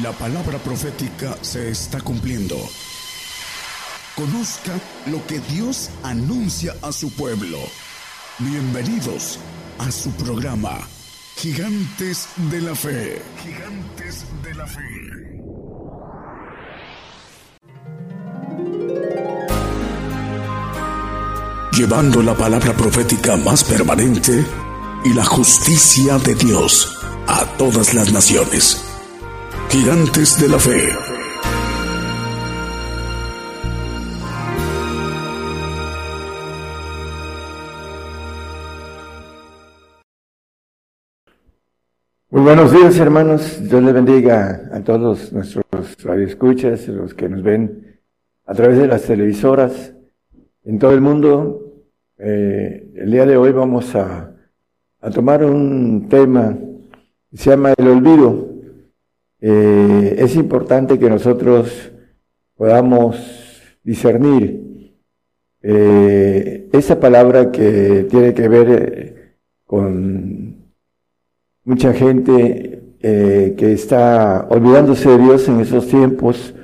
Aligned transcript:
La 0.00 0.10
palabra 0.12 0.56
profética 0.56 1.36
se 1.42 1.68
está 1.68 2.00
cumpliendo. 2.00 2.56
Conozca 4.16 4.72
lo 5.04 5.24
que 5.26 5.38
Dios 5.40 5.90
anuncia 6.02 6.74
a 6.80 6.92
su 6.92 7.10
pueblo. 7.12 7.58
Bienvenidos 8.38 9.38
a 9.78 9.90
su 9.90 10.10
programa, 10.12 10.78
Gigantes 11.36 12.26
de 12.50 12.62
la 12.62 12.74
Fe. 12.74 13.20
Gigantes 13.42 14.24
de 14.42 14.54
la 14.54 14.66
Fe. 14.66 14.80
Llevando 21.76 22.22
la 22.22 22.34
palabra 22.34 22.74
profética 22.74 23.36
más 23.36 23.62
permanente 23.62 24.42
y 25.04 25.12
la 25.12 25.26
justicia 25.26 26.16
de 26.16 26.34
Dios 26.34 26.96
a 27.26 27.44
todas 27.58 27.92
las 27.92 28.10
naciones. 28.10 28.91
Gigantes 29.72 30.38
de 30.38 30.50
la 30.50 30.58
Fe. 30.58 30.86
Muy 42.28 42.42
buenos 42.42 42.70
días, 42.70 42.98
hermanos. 42.98 43.66
Dios 43.66 43.82
les 43.82 43.94
bendiga 43.94 44.68
a 44.74 44.80
todos 44.80 45.32
nuestros 45.32 45.64
radioescuchas, 46.04 46.86
los 46.88 47.14
que 47.14 47.30
nos 47.30 47.42
ven 47.42 47.98
a 48.44 48.52
través 48.52 48.76
de 48.76 48.88
las 48.88 49.04
televisoras 49.04 49.94
en 50.64 50.78
todo 50.78 50.92
el 50.92 51.00
mundo. 51.00 51.72
Eh, 52.18 52.92
el 52.96 53.10
día 53.10 53.24
de 53.24 53.38
hoy 53.38 53.52
vamos 53.52 53.94
a, 53.94 54.36
a 55.00 55.10
tomar 55.10 55.42
un 55.42 56.10
tema 56.10 56.58
que 57.30 57.38
se 57.38 57.48
llama 57.48 57.72
el 57.74 57.88
olvido. 57.88 58.51
Eh, 59.44 60.14
es 60.18 60.36
importante 60.36 61.00
que 61.00 61.10
nosotros 61.10 61.90
podamos 62.54 63.16
discernir 63.82 64.94
eh, 65.60 66.68
esa 66.72 67.00
palabra 67.00 67.50
que 67.50 68.06
tiene 68.08 68.34
que 68.34 68.46
ver 68.46 68.68
eh, 68.70 69.36
con 69.66 70.70
mucha 71.64 71.92
gente 71.92 72.68
que 73.02 73.72
está 73.72 74.46
olvidándose 74.48 75.08
de 75.08 75.18
Dios 75.18 75.48
en 75.48 75.58
esos 75.58 75.88
tiempos. 75.88 76.54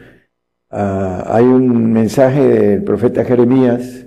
Ah, 0.71 1.25
hay 1.27 1.45
un 1.45 1.93
mensaje 1.93 2.41
del 2.41 2.85
profeta 2.85 3.25
Jeremías 3.25 4.07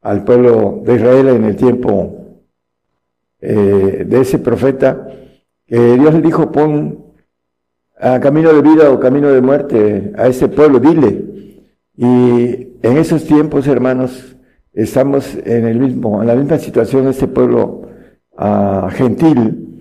al 0.00 0.24
pueblo 0.24 0.80
de 0.86 0.94
Israel 0.94 1.28
en 1.28 1.44
el 1.44 1.56
tiempo 1.56 2.16
de 3.40 4.20
ese 4.20 4.38
profeta, 4.38 5.06
que 5.66 5.98
Dios 5.98 6.14
le 6.14 6.22
dijo, 6.22 6.50
pon 6.50 7.09
a 8.00 8.18
camino 8.18 8.52
de 8.52 8.62
vida 8.62 8.90
o 8.90 8.98
camino 8.98 9.28
de 9.28 9.40
muerte 9.40 10.12
a 10.16 10.26
ese 10.26 10.48
pueblo, 10.48 10.80
dile. 10.80 11.24
Y 11.96 12.78
en 12.82 12.96
esos 12.96 13.24
tiempos, 13.24 13.66
hermanos, 13.66 14.36
estamos 14.72 15.36
en 15.44 15.66
el 15.66 15.78
mismo, 15.78 16.22
en 16.22 16.28
la 16.28 16.34
misma 16.34 16.58
situación 16.58 17.08
este 17.08 17.28
pueblo 17.28 17.82
uh, 18.38 18.88
gentil. 18.90 19.80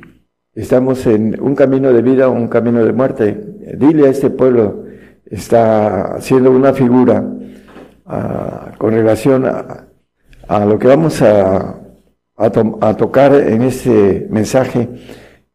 Estamos 0.53 1.05
en 1.07 1.41
un 1.41 1.55
camino 1.55 1.93
de 1.93 2.01
vida 2.01 2.27
o 2.27 2.33
un 2.33 2.49
camino 2.49 2.83
de 2.83 2.91
muerte. 2.91 3.39
Dile 3.77 4.07
a 4.07 4.09
este 4.09 4.29
pueblo, 4.29 4.83
está 5.25 6.15
haciendo 6.15 6.51
una 6.51 6.73
figura 6.73 7.21
uh, 7.21 8.77
con 8.77 8.91
relación 8.91 9.45
a, 9.45 9.85
a, 10.47 10.65
lo 10.65 10.77
que 10.77 10.87
vamos 10.87 11.21
a, 11.21 11.79
a 12.35 12.97
tocar 12.97 13.33
en 13.33 13.61
este 13.61 14.27
mensaje 14.29 14.89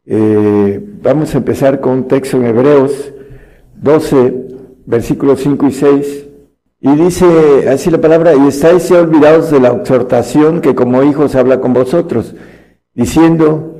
eh, 0.05 0.79
vamos 1.01 1.33
a 1.33 1.37
empezar 1.39 1.79
con 1.79 1.93
un 1.93 2.07
texto 2.07 2.37
en 2.37 2.45
Hebreos 2.45 3.13
12, 3.81 4.33
versículos 4.85 5.39
5 5.41 5.67
y 5.67 5.71
6. 5.71 6.25
Y 6.81 6.95
dice 6.95 7.69
así 7.69 7.89
la 7.89 7.99
palabra, 7.99 8.35
y 8.35 8.47
estáis 8.47 8.91
olvidados 8.91 9.49
de 9.51 9.59
la 9.59 9.69
exhortación 9.69 10.61
que 10.61 10.75
como 10.75 11.03
hijos 11.03 11.35
habla 11.35 11.59
con 11.59 11.73
vosotros, 11.73 12.35
diciendo, 12.93 13.75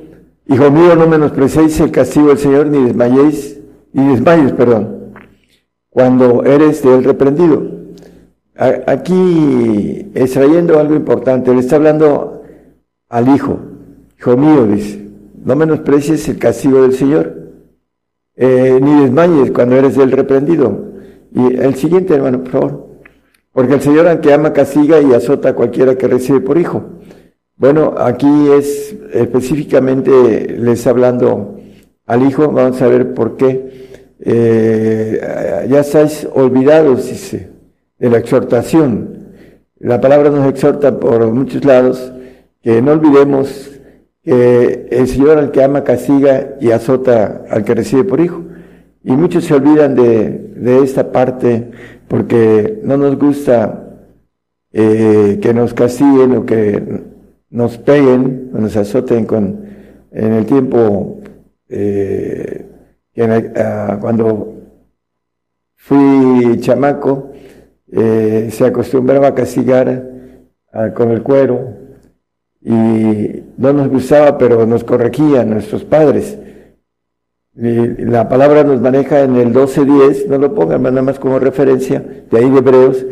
Hijo 0.48 0.70
mío, 0.70 0.94
no 0.94 1.08
menosprecéis 1.08 1.80
el 1.80 1.90
castigo 1.90 2.28
del 2.28 2.38
Señor, 2.38 2.68
ni 2.68 2.84
desmayéis, 2.84 3.58
ni 3.92 4.08
desmayes, 4.10 4.52
perdón, 4.52 5.12
cuando 5.90 6.44
eres 6.44 6.82
de 6.84 6.94
él 6.94 7.04
reprendido. 7.04 7.62
Aquí 8.56 10.12
extrayendo 10.14 10.78
algo 10.78 10.94
importante, 10.94 11.52
le 11.52 11.60
está 11.60 11.76
hablando 11.76 12.42
al 13.08 13.28
hijo, 13.28 13.58
hijo 14.18 14.36
mío, 14.36 14.66
dice, 14.66 15.05
no 15.46 15.54
menosprecies 15.54 16.28
el 16.28 16.38
castigo 16.38 16.82
del 16.82 16.92
Señor, 16.92 17.32
eh, 18.34 18.80
ni 18.82 19.02
desmayes 19.02 19.52
cuando 19.52 19.76
eres 19.76 19.96
del 19.96 20.10
reprendido. 20.10 20.86
Y 21.32 21.54
el 21.54 21.76
siguiente, 21.76 22.14
hermano, 22.14 22.42
por 22.42 22.50
favor. 22.50 22.86
Porque 23.52 23.74
el 23.74 23.80
Señor, 23.80 24.08
aunque 24.08 24.32
ama, 24.32 24.52
castiga 24.52 25.00
y 25.00 25.14
azota 25.14 25.50
a 25.50 25.54
cualquiera 25.54 25.94
que 25.94 26.08
recibe 26.08 26.40
por 26.40 26.58
hijo. 26.58 26.84
Bueno, 27.54 27.94
aquí 27.96 28.26
es 28.58 28.96
específicamente, 29.12 30.56
les 30.58 30.84
hablando 30.88 31.60
al 32.06 32.28
hijo, 32.28 32.50
vamos 32.50 32.82
a 32.82 32.88
ver 32.88 33.14
por 33.14 33.36
qué. 33.36 33.86
Eh, 34.18 35.66
ya 35.70 35.78
estáis 35.78 36.26
olvidados, 36.34 37.08
dice, 37.08 37.50
de 38.00 38.10
la 38.10 38.18
exhortación. 38.18 39.28
La 39.78 40.00
palabra 40.00 40.28
nos 40.30 40.48
exhorta 40.48 40.98
por 40.98 41.24
muchos 41.30 41.64
lados 41.64 42.12
que 42.62 42.82
no 42.82 42.92
olvidemos 42.92 43.75
que 44.26 44.88
el 44.90 45.06
Señor 45.06 45.38
al 45.38 45.52
que 45.52 45.62
ama 45.62 45.84
castiga 45.84 46.56
y 46.60 46.72
azota 46.72 47.44
al 47.48 47.62
que 47.64 47.76
recibe 47.76 48.02
por 48.02 48.20
hijo. 48.20 48.42
Y 49.04 49.12
muchos 49.12 49.44
se 49.44 49.54
olvidan 49.54 49.94
de, 49.94 50.30
de 50.56 50.82
esta 50.82 51.12
parte 51.12 51.70
porque 52.08 52.80
no 52.82 52.96
nos 52.96 53.16
gusta 53.16 53.86
eh, 54.72 55.38
que 55.40 55.54
nos 55.54 55.74
castiguen 55.74 56.36
o 56.36 56.44
que 56.44 56.82
nos 57.50 57.78
peguen 57.78 58.50
o 58.52 58.58
nos 58.58 58.76
azoten 58.76 59.26
con, 59.26 59.64
en 60.10 60.32
el 60.32 60.44
tiempo 60.44 61.20
eh, 61.68 62.66
cuando 64.00 64.54
fui 65.76 66.58
chamaco 66.60 67.30
eh, 67.90 68.48
se 68.50 68.66
acostumbraba 68.66 69.28
a 69.28 69.34
castigar 69.34 70.10
con 70.94 71.12
el 71.12 71.22
cuero 71.22 71.85
y 72.68 73.44
no 73.58 73.72
nos 73.72 73.88
gustaba, 73.88 74.36
pero 74.36 74.66
nos 74.66 74.82
corregían 74.82 75.50
nuestros 75.50 75.84
padres. 75.84 76.36
La 77.54 78.28
palabra 78.28 78.64
nos 78.64 78.80
maneja 78.80 79.22
en 79.22 79.36
el 79.36 79.54
12.10, 79.54 80.26
no 80.26 80.36
lo 80.38 80.52
pongan 80.52 80.82
nada 80.82 81.00
más 81.00 81.20
como 81.20 81.38
referencia, 81.38 82.04
de 82.28 82.38
ahí 82.38 82.50
de 82.50 82.58
Hebreos, 82.58 83.06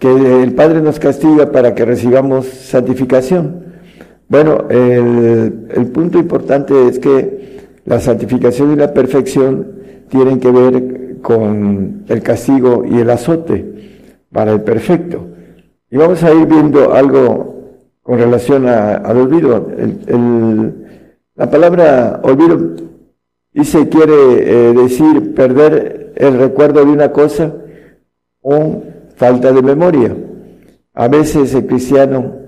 que 0.00 0.42
el 0.42 0.52
Padre 0.54 0.82
nos 0.82 0.98
castiga 0.98 1.52
para 1.52 1.74
que 1.74 1.84
recibamos 1.84 2.46
santificación. 2.46 3.64
Bueno, 4.28 4.66
el 4.68 5.86
punto 5.94 6.18
importante 6.18 6.88
es 6.88 6.98
que 6.98 7.60
la 7.84 8.00
santificación 8.00 8.72
y 8.72 8.76
la 8.76 8.92
perfección 8.92 9.68
tienen 10.08 10.40
que 10.40 10.50
ver 10.50 11.18
con 11.22 12.02
el 12.08 12.22
castigo 12.22 12.84
y 12.84 12.98
el 12.98 13.08
azote 13.08 14.02
para 14.32 14.52
el 14.52 14.62
perfecto. 14.62 15.28
Y 15.90 15.96
vamos 15.96 16.24
a 16.24 16.34
ir 16.34 16.46
viendo 16.46 16.92
algo 16.92 17.55
con 18.06 18.20
relación 18.20 18.68
al 18.68 19.16
olvido. 19.16 19.66
la 21.34 21.50
palabra 21.50 22.20
olvido 22.22 22.76
dice, 23.52 23.88
quiere 23.88 24.14
eh, 24.14 24.72
decir 24.74 25.34
perder 25.34 26.12
el 26.14 26.38
recuerdo 26.38 26.84
de 26.84 26.90
una 26.92 27.10
cosa 27.10 27.52
o 28.42 28.84
falta 29.16 29.52
de 29.52 29.60
memoria. 29.60 30.16
A 30.94 31.08
veces 31.08 31.52
el 31.52 31.66
cristiano, 31.66 32.42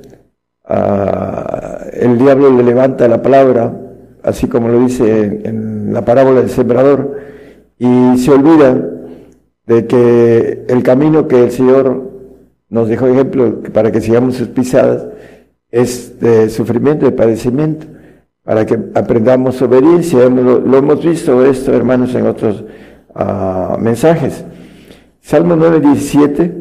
ah, 0.65 1.81
el 1.93 2.19
diablo 2.19 2.53
le 2.53 2.63
levanta 2.63 3.09
la 3.09 3.21
palabra, 3.21 3.75
así 4.23 4.47
como 4.47 4.69
lo 4.69 4.79
dice 4.79 5.41
en 5.43 5.93
la 5.93 6.05
parábola 6.05 6.41
del 6.41 6.51
sembrador, 6.51 7.19
y 7.81 8.17
se 8.17 8.31
olvida 8.31 8.81
de 9.67 9.87
que 9.89 10.67
el 10.69 10.85
camino 10.85 11.27
que 11.27 11.43
el 11.43 11.51
Señor 11.51 12.13
nos 12.69 12.89
dejó 12.89 13.09
ejemplo 13.09 13.61
para 13.73 13.91
que 13.91 14.01
sigamos 14.01 14.37
sus 14.37 14.49
pisadas, 14.49 15.09
es 15.71 16.19
de 16.21 16.49
sufrimiento, 16.49 17.07
de 17.07 17.13
padecimiento, 17.13 17.87
para 18.43 18.65
que 18.65 18.79
aprendamos 18.95 19.61
obediencia. 19.61 20.29
Lo, 20.29 20.77
hemos 20.77 21.05
visto 21.05 21.45
esto, 21.45 21.75
hermanos, 21.75 22.15
en 22.15 22.27
otros 22.27 22.65
uh, 23.15 23.79
mensajes. 23.79 24.45
Salmo 25.21 25.57
9, 25.57 25.81
17 25.81 26.53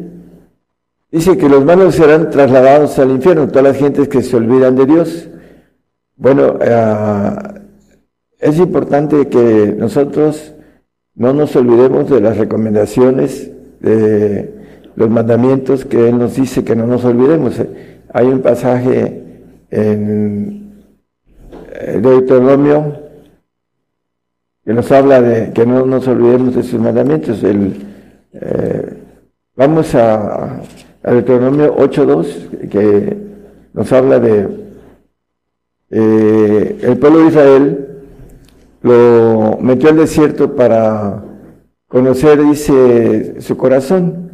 dice 1.10 1.38
que 1.38 1.48
los 1.48 1.64
malos 1.64 1.94
serán 1.94 2.30
trasladados 2.30 2.98
al 2.98 3.10
infierno, 3.10 3.48
todas 3.48 3.64
las 3.64 3.76
gentes 3.78 4.08
que 4.08 4.22
se 4.22 4.36
olvidan 4.36 4.76
de 4.76 4.86
Dios. 4.86 5.28
Bueno, 6.16 6.58
uh, 6.60 7.58
es 8.38 8.58
importante 8.58 9.28
que 9.28 9.74
nosotros 9.76 10.54
no 11.14 11.32
nos 11.32 11.56
olvidemos 11.56 12.10
de 12.10 12.20
las 12.20 12.36
recomendaciones, 12.36 13.50
de 13.80 14.54
los 14.94 15.08
mandamientos 15.08 15.84
que 15.84 16.08
Él 16.08 16.18
nos 16.18 16.36
dice 16.36 16.64
que 16.64 16.76
no 16.76 16.86
nos 16.86 17.04
olvidemos. 17.04 17.54
Hay 18.12 18.26
un 18.26 18.40
pasaje 18.40 19.22
en 19.70 20.84
Deuteronomio 22.00 23.08
que 24.64 24.72
nos 24.72 24.90
habla 24.92 25.20
de 25.20 25.52
que 25.52 25.64
no 25.64 25.86
nos 25.86 26.06
olvidemos 26.08 26.54
de 26.54 26.62
sus 26.62 26.80
mandamientos. 26.80 27.42
El, 27.42 27.74
eh, 28.32 29.02
vamos 29.56 29.94
a, 29.94 30.60
a 31.02 31.12
Deuteronomio 31.12 31.76
8.2, 31.76 32.68
que 32.68 33.16
nos 33.72 33.92
habla 33.92 34.18
de 34.18 34.68
eh, 35.90 36.80
el 36.82 36.98
pueblo 36.98 37.20
de 37.20 37.28
Israel 37.28 37.84
lo 38.82 39.58
metió 39.60 39.88
al 39.88 39.96
desierto 39.96 40.54
para 40.54 41.24
conocer, 41.88 42.42
dice, 42.44 43.40
su 43.40 43.56
corazón. 43.56 44.27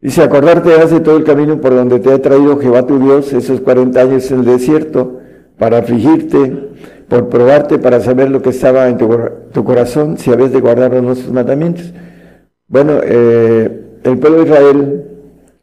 Dice, 0.00 0.22
acordarte 0.22 0.70
de 0.70 1.00
todo 1.00 1.16
el 1.16 1.24
camino 1.24 1.60
por 1.60 1.74
donde 1.74 1.98
te 1.98 2.12
ha 2.12 2.22
traído 2.22 2.58
Jehová 2.58 2.86
tu 2.86 3.00
Dios 3.00 3.32
esos 3.32 3.60
40 3.60 4.00
años 4.00 4.30
en 4.30 4.40
el 4.40 4.44
desierto 4.44 5.18
para 5.58 5.78
afligirte, 5.78 6.68
por 7.08 7.28
probarte, 7.28 7.80
para 7.80 8.00
saber 8.00 8.30
lo 8.30 8.40
que 8.40 8.50
estaba 8.50 8.88
en 8.88 8.96
tu, 8.96 9.64
corazón, 9.64 10.16
si 10.16 10.30
habías 10.30 10.52
de 10.52 10.60
guardar 10.60 11.02
no 11.02 11.16
sus 11.16 11.32
mandamientos. 11.32 11.92
Bueno, 12.68 13.00
eh, 13.02 13.98
el 14.04 14.18
pueblo 14.18 14.38
de 14.38 14.44
Israel 14.44 15.04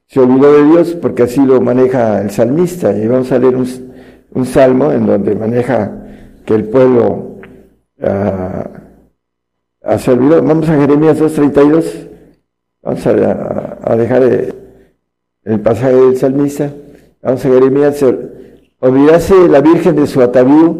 se 0.08 0.20
olvidó 0.20 0.52
de 0.52 0.64
Dios 0.66 0.96
porque 1.02 1.24
así 1.24 1.46
lo 1.46 1.62
maneja 1.62 2.22
el 2.22 2.30
salmista. 2.30 2.92
Y 2.98 3.08
vamos 3.08 3.32
a 3.32 3.40
leer 3.40 3.56
un, 3.56 3.66
un 4.34 4.46
salmo 4.46 4.92
en 4.92 5.06
donde 5.06 5.34
maneja 5.34 5.92
que 6.46 6.56
el 6.56 6.66
pueblo 6.66 7.38
uh, 8.02 8.64
se 9.98 10.12
olvidó. 10.12 10.44
Vamos 10.44 10.68
a 10.68 10.78
Jeremías 10.78 11.22
2.32. 11.22 12.10
Vamos 12.84 13.08
a, 13.08 13.12
a 13.12 13.65
dejar 13.96 14.24
el 15.44 15.60
pasaje 15.60 15.96
del 15.96 16.18
salmista. 16.18 16.72
Vamos 17.22 17.46
a 17.46 17.50
Jeremías. 17.50 18.04
Olvidase 18.80 19.48
la 19.48 19.62
Virgen 19.62 19.96
de 19.96 20.08
su 20.08 20.22
atavío 20.22 20.78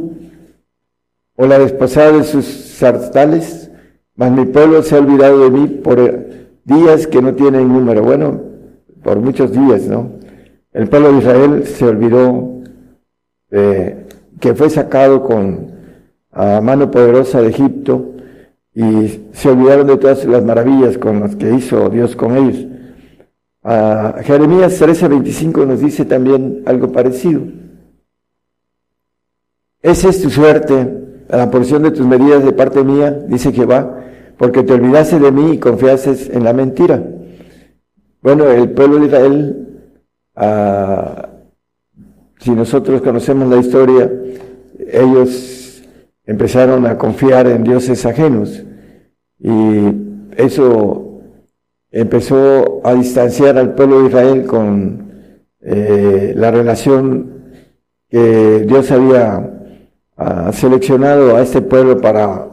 o 1.36 1.46
la 1.46 1.60
desposada 1.60 2.12
de 2.14 2.24
sus 2.24 2.46
sartales, 2.46 3.70
mas 4.16 4.32
mi 4.32 4.46
pueblo 4.46 4.82
se 4.82 4.96
ha 4.96 5.00
olvidado 5.00 5.44
de 5.44 5.50
mí 5.50 5.68
por 5.68 6.26
días 6.64 7.08
que 7.08 7.22
no 7.22 7.36
tienen 7.36 7.68
número. 7.68 8.04
Bueno, 8.04 8.42
por 9.04 9.20
muchos 9.20 9.52
días, 9.52 9.84
¿no? 9.84 10.12
El 10.74 10.88
pueblo 10.88 11.12
de 11.12 11.20
Israel 11.20 11.66
se 11.66 11.86
olvidó 11.86 12.62
de 13.50 14.06
que 14.40 14.54
fue 14.56 14.70
sacado 14.70 15.24
con 15.24 15.74
a 16.32 16.60
mano 16.60 16.92
poderosa 16.92 17.42
de 17.42 17.50
Egipto 17.50 18.12
y 18.74 19.22
se 19.32 19.50
olvidaron 19.50 19.88
de 19.88 19.98
todas 19.98 20.26
las 20.26 20.44
maravillas 20.44 20.98
con 20.98 21.22
las 21.22 21.36
que 21.38 21.54
hizo 21.54 21.90
Dios 21.90 22.16
con 22.16 22.36
ellos. 22.36 22.75
A 23.68 24.22
Jeremías 24.22 24.80
13:25 24.80 25.66
nos 25.66 25.80
dice 25.80 26.06
también 26.06 26.62
algo 26.68 26.92
parecido. 26.92 27.42
Esa 29.82 30.10
es 30.10 30.22
tu 30.22 30.30
suerte, 30.30 30.76
la 31.28 31.50
porción 31.50 31.82
de 31.82 31.90
tus 31.90 32.06
medidas 32.06 32.44
de 32.46 32.52
parte 32.52 32.84
mía, 32.84 33.12
dice 33.28 33.52
Jehová, 33.52 34.04
porque 34.38 34.62
te 34.62 34.74
olvidaste 34.74 35.20
de 35.20 35.32
mí 35.32 35.54
y 35.54 35.58
confiases 35.58 36.30
en 36.30 36.44
la 36.44 36.54
mentira. 36.54 37.04
Bueno, 38.22 38.46
el 38.46 38.70
pueblo 38.70 39.00
de 39.00 39.06
Israel, 39.08 39.68
ah, 40.36 41.30
si 42.40 42.52
nosotros 42.52 43.02
conocemos 43.02 43.50
la 43.50 43.58
historia, 43.58 44.12
ellos 44.92 45.82
empezaron 46.24 46.86
a 46.86 47.00
confiar 47.00 47.48
en 47.48 47.64
dioses 47.64 48.06
ajenos 48.06 48.64
y 49.40 49.50
eso 50.38 51.05
empezó 51.96 52.82
a 52.84 52.94
distanciar 52.94 53.58
al 53.58 53.74
pueblo 53.74 54.02
de 54.02 54.08
Israel 54.10 54.46
con 54.46 55.12
eh, 55.62 56.34
la 56.36 56.52
relación 56.52 57.54
que 58.10 58.66
Dios 58.68 58.92
había 58.92 59.52
ha 60.18 60.52
seleccionado 60.52 61.36
a 61.36 61.42
este 61.42 61.62
pueblo 61.62 62.00
para 62.00 62.48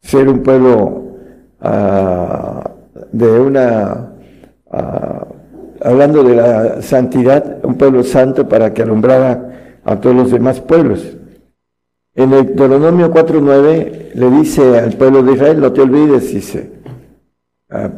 ser 0.00 0.28
un 0.28 0.42
pueblo 0.42 1.16
ah, 1.60 2.70
de 3.12 3.40
una, 3.40 4.12
ah, 4.70 5.26
hablando 5.82 6.22
de 6.22 6.36
la 6.36 6.82
santidad, 6.82 7.64
un 7.64 7.76
pueblo 7.76 8.02
santo 8.02 8.48
para 8.48 8.72
que 8.72 8.82
alumbrara 8.82 9.80
a 9.84 10.00
todos 10.00 10.16
los 10.16 10.30
demás 10.30 10.60
pueblos. 10.60 11.16
En 12.14 12.32
el 12.32 12.46
Deuteronomio 12.46 13.12
4.9 13.12 14.14
le 14.14 14.30
dice 14.30 14.78
al 14.78 14.92
pueblo 14.94 15.22
de 15.22 15.32
Israel, 15.32 15.60
no 15.60 15.72
te 15.72 15.82
olvides, 15.82 16.32
dice, 16.32 16.70
ah, 16.72 16.75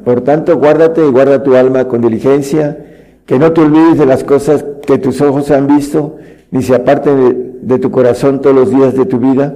por 0.04 0.22
tanto 0.22 0.56
guárdate 0.56 1.06
y 1.06 1.10
guarda 1.10 1.42
tu 1.42 1.54
alma 1.54 1.86
con 1.86 2.00
diligencia, 2.00 2.86
que 3.26 3.38
no 3.38 3.52
te 3.52 3.60
olvides 3.60 3.98
de 3.98 4.06
las 4.06 4.24
cosas 4.24 4.64
que 4.86 4.98
tus 4.98 5.20
ojos 5.20 5.50
han 5.50 5.66
visto, 5.66 6.16
ni 6.50 6.62
se 6.62 6.74
aparte 6.74 7.14
de, 7.14 7.78
tu 7.78 7.90
corazón 7.90 8.40
todos 8.40 8.56
los 8.56 8.70
días 8.70 8.94
de 8.94 9.04
tu 9.04 9.18
vida, 9.18 9.54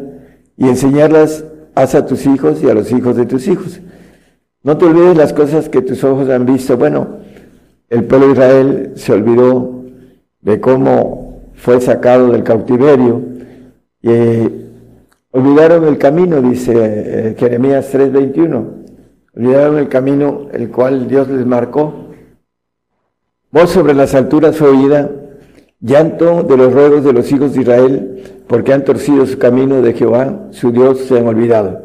y 0.59 0.69
enseñarlas 0.69 1.45
haz 1.75 1.95
a 1.95 2.05
tus 2.05 2.27
hijos 2.27 2.63
y 2.63 2.69
a 2.69 2.75
los 2.75 2.93
hijos 2.93 3.17
de 3.17 3.25
tus 3.25 3.49
hijos. 3.49 3.81
No 4.63 4.77
te 4.77 4.85
olvides 4.85 5.17
las 5.17 5.33
cosas 5.33 5.71
que 5.71 5.81
tus 5.81 6.05
ojos 6.05 6.29
han 6.29 6.45
visto. 6.45 6.77
Bueno, 6.77 7.23
el 7.89 8.05
pueblo 8.05 8.27
de 8.27 8.33
Israel 8.33 8.93
se 8.97 9.13
olvidó 9.13 9.85
de 10.43 10.61
cómo 10.61 11.41
fue 11.55 11.81
sacado 11.81 12.31
del 12.31 12.45
cautiverio 12.45 13.23
y 14.03 14.11
eh, 14.11 14.51
olvidaron 15.31 15.87
el 15.87 15.97
camino, 15.97 16.43
dice 16.43 16.73
eh, 16.75 17.37
Jeremías 17.39 17.93
3:21. 17.93 18.83
Olvidaron 19.35 19.79
el 19.79 19.89
camino 19.89 20.49
el 20.53 20.71
cual 20.71 21.09
Dios 21.09 21.29
les 21.29 21.47
marcó. 21.47 22.11
Vos 23.51 23.71
sobre 23.71 23.95
las 23.95 24.15
alturas 24.15 24.57
fue 24.57 24.69
oída 24.69 25.11
Llanto 25.85 26.45
de 26.45 26.57
los 26.57 26.73
ruegos 26.73 27.03
de 27.03 27.13
los 27.13 27.31
hijos 27.33 27.55
de 27.55 27.63
Israel, 27.63 28.23
porque 28.47 28.73
han 28.73 28.85
torcido 28.85 29.27
su 29.27 29.37
camino 29.37 29.83
de 29.83 29.95
Jehová, 29.95 30.47
su 30.53 30.71
Dios, 30.71 31.01
se 31.01 31.19
han 31.19 31.27
olvidado. 31.27 31.83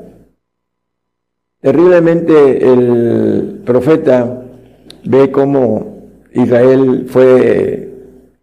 Terriblemente 1.62 2.72
el 2.72 3.64
profeta 3.66 4.44
ve 5.04 5.32
cómo 5.32 6.12
Israel 6.32 7.08
fue, 7.10 7.92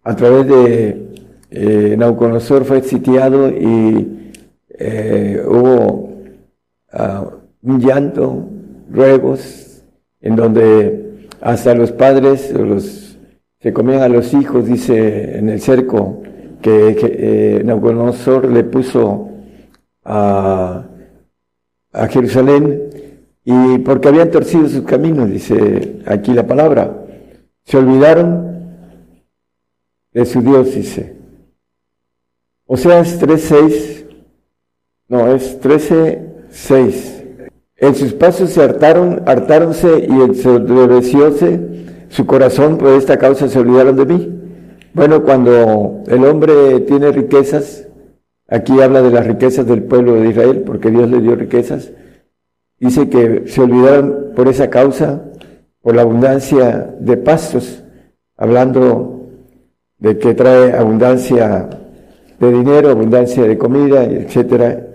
a 0.03 0.13
través 0.17 0.45
de 0.45 1.07
eh, 1.51 1.95
Nauconosor, 1.97 2.65
fue 2.65 2.81
sitiado 2.81 3.47
y 3.49 4.33
eh, 4.77 5.41
hubo 5.47 6.15
ah, 6.91 7.29
un 7.63 7.79
llanto, 7.79 8.49
ruegos, 8.89 9.83
en 10.21 10.35
donde 10.35 11.27
hasta 11.41 11.73
los 11.75 11.91
padres, 11.91 12.51
los 12.51 13.05
se 13.59 13.73
comían 13.73 14.03
a 14.03 14.09
los 14.09 14.31
hijos, 14.33 14.67
dice 14.67 15.39
en 15.39 15.49
el 15.49 15.59
cerco 15.59 16.21
que, 16.61 16.95
que 16.99 17.59
eh, 17.59 17.63
le 18.51 18.63
puso 18.63 19.29
a, 20.03 20.85
a 21.91 22.07
Jerusalén 22.07 22.83
y 23.43 23.79
porque 23.79 24.07
habían 24.09 24.29
torcido 24.29 24.69
sus 24.69 24.83
caminos, 24.83 25.31
dice 25.31 26.01
aquí 26.05 26.33
la 26.33 26.45
palabra, 26.45 27.05
se 27.63 27.77
olvidaron 27.77 28.55
de 30.11 30.25
su 30.25 30.41
Dios, 30.41 30.75
dice. 30.75 31.15
O 32.67 32.77
sea, 32.77 32.99
es 32.99 33.19
3.6, 33.19 34.05
no, 35.07 35.27
es 35.33 35.59
13.6. 35.61 37.14
En 37.77 37.95
sus 37.95 38.13
pasos 38.13 38.51
se 38.51 38.63
hartaron, 38.63 39.23
hartáronse 39.25 40.07
y 40.07 40.21
ensoberbecióse 40.21 41.75
su 42.15 42.25
corazón 42.25 42.77
por 42.77 42.93
esta 42.93 43.17
causa 43.17 43.49
se 43.49 43.59
olvidaron 43.59 43.97
de 43.97 44.05
mí. 44.05 44.41
Bueno, 44.93 45.23
cuando 45.23 46.03
el 46.07 46.23
hombre 46.23 46.79
tiene 46.81 47.11
riquezas, 47.11 47.89
aquí 48.47 48.79
habla 48.81 49.01
de 49.01 49.11
las 49.11 49.27
riquezas 49.27 49.67
del 49.67 49.83
pueblo 49.83 50.15
de 50.15 50.29
Israel, 50.29 50.63
porque 50.65 50.91
Dios 50.91 51.09
le 51.09 51.19
dio 51.19 51.35
riquezas, 51.35 51.91
dice 52.79 53.09
que 53.09 53.43
se 53.47 53.61
olvidaron 53.61 54.31
por 54.33 54.47
esa 54.47 54.69
causa, 54.69 55.23
por 55.81 55.95
la 55.95 56.03
abundancia 56.03 56.95
de 56.99 57.17
pastos, 57.17 57.83
hablando 58.37 59.27
de 59.97 60.17
que 60.17 60.33
trae 60.33 60.71
abundancia 60.71 61.69
de 62.39 62.51
dinero, 62.51 62.91
abundancia 62.91 63.43
de 63.43 63.57
comida, 63.57 64.05
etcétera, 64.05 64.87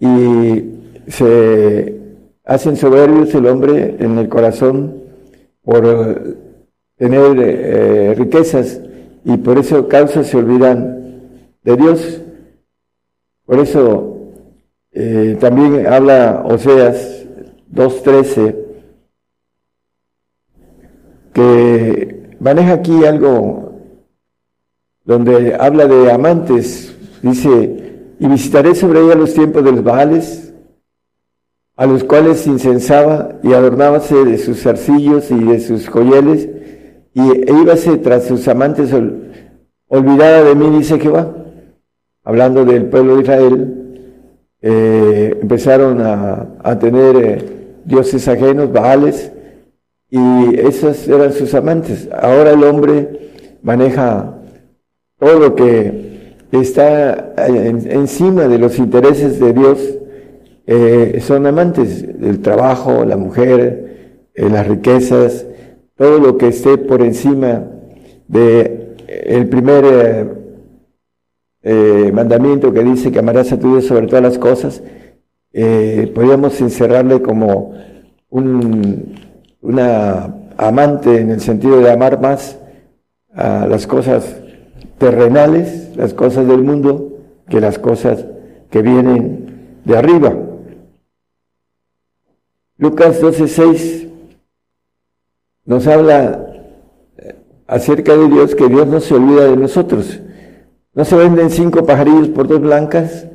y 0.00 0.72
se 1.06 2.03
hacen 2.44 2.76
soberbios 2.76 3.34
el 3.34 3.46
hombre 3.46 3.96
en 3.98 4.18
el 4.18 4.28
corazón 4.28 5.02
por 5.62 6.36
tener 6.96 7.38
eh, 7.38 8.14
riquezas 8.14 8.80
y 9.24 9.36
por 9.38 9.58
eso 9.58 9.88
causas 9.88 10.26
se 10.26 10.36
olvidan 10.36 11.40
de 11.62 11.76
Dios. 11.76 12.20
Por 13.46 13.58
eso 13.58 14.32
eh, 14.92 15.36
también 15.40 15.86
habla 15.86 16.42
Oseas 16.46 17.24
2.13 17.72 18.64
que 21.32 22.36
maneja 22.38 22.74
aquí 22.74 23.04
algo 23.04 23.72
donde 25.04 25.54
habla 25.54 25.86
de 25.86 26.10
amantes, 26.10 26.96
dice, 27.20 28.14
y 28.18 28.26
visitaré 28.26 28.74
sobre 28.74 29.00
ella 29.00 29.16
los 29.16 29.34
tiempos 29.34 29.62
de 29.64 29.72
los 29.72 29.82
Baales, 29.84 30.53
a 31.76 31.86
los 31.86 32.04
cuales 32.04 32.46
incensaba 32.46 33.40
y 33.42 33.52
adornábase 33.52 34.24
de 34.24 34.38
sus 34.38 34.62
zarcillos 34.62 35.30
y 35.30 35.42
de 35.42 35.60
sus 35.60 35.88
joyeles, 35.88 36.48
y 37.14 37.20
e 37.20 37.52
íbase 37.62 37.96
tras 37.98 38.24
sus 38.24 38.46
amantes 38.48 38.90
olvidada 39.88 40.44
de 40.44 40.54
mí, 40.54 40.78
dice 40.78 40.98
Jehová, 40.98 41.32
hablando 42.24 42.64
del 42.64 42.86
pueblo 42.86 43.16
de 43.16 43.22
Israel, 43.22 43.84
eh, 44.62 45.38
empezaron 45.42 46.00
a, 46.00 46.78
tener 46.78 47.16
eh, 47.16 47.44
dioses 47.84 48.26
ajenos, 48.28 48.72
baales, 48.72 49.30
y 50.10 50.58
esas 50.58 51.06
eran 51.08 51.32
sus 51.32 51.54
amantes. 51.54 52.08
Ahora 52.12 52.52
el 52.52 52.62
hombre 52.64 53.32
maneja 53.62 54.34
todo 55.18 55.38
lo 55.38 55.54
que 55.54 56.34
está 56.52 57.34
encima 57.36 58.46
de 58.46 58.58
los 58.58 58.78
intereses 58.78 59.40
de 59.40 59.52
Dios, 59.52 59.78
eh, 60.66 61.20
son 61.20 61.46
amantes, 61.46 62.02
el 62.02 62.40
trabajo, 62.40 63.04
la 63.04 63.16
mujer, 63.16 64.28
las 64.34 64.66
riquezas, 64.66 65.46
todo 65.96 66.18
lo 66.18 66.38
que 66.38 66.48
esté 66.48 66.78
por 66.78 67.02
encima 67.02 67.64
de 68.26 68.94
el 69.06 69.48
primer 69.48 70.44
eh, 71.62 72.10
mandamiento 72.12 72.72
que 72.72 72.82
dice 72.82 73.10
que 73.10 73.18
amarás 73.18 73.52
a 73.52 73.58
tu 73.58 73.72
Dios 73.72 73.86
sobre 73.86 74.06
todas 74.06 74.22
las 74.22 74.38
cosas, 74.38 74.82
eh, 75.52 76.12
podríamos 76.14 76.60
encerrarle 76.60 77.22
como 77.22 77.74
un, 78.28 79.14
una 79.62 80.34
amante 80.56 81.20
en 81.20 81.30
el 81.30 81.40
sentido 81.40 81.80
de 81.80 81.90
amar 81.90 82.20
más 82.20 82.58
a 83.32 83.66
las 83.66 83.86
cosas 83.86 84.36
terrenales, 84.98 85.96
las 85.96 86.12
cosas 86.12 86.46
del 86.46 86.62
mundo, 86.62 87.18
que 87.48 87.60
las 87.60 87.78
cosas 87.78 88.26
que 88.70 88.82
vienen 88.82 89.80
de 89.84 89.96
arriba. 89.96 90.34
Lucas 92.76 93.22
12:6 93.22 94.08
nos 95.64 95.86
habla 95.86 96.46
eh, 97.16 97.36
acerca 97.66 98.16
de 98.16 98.28
Dios, 98.28 98.54
que 98.54 98.68
Dios 98.68 98.86
no 98.86 99.00
se 99.00 99.14
olvida 99.14 99.44
de 99.44 99.56
nosotros. 99.56 100.20
¿No 100.92 101.04
se 101.04 101.16
venden 101.16 101.50
cinco 101.50 101.86
pajarillos 101.86 102.28
por 102.28 102.48
dos 102.48 102.60
blancas? 102.60 103.26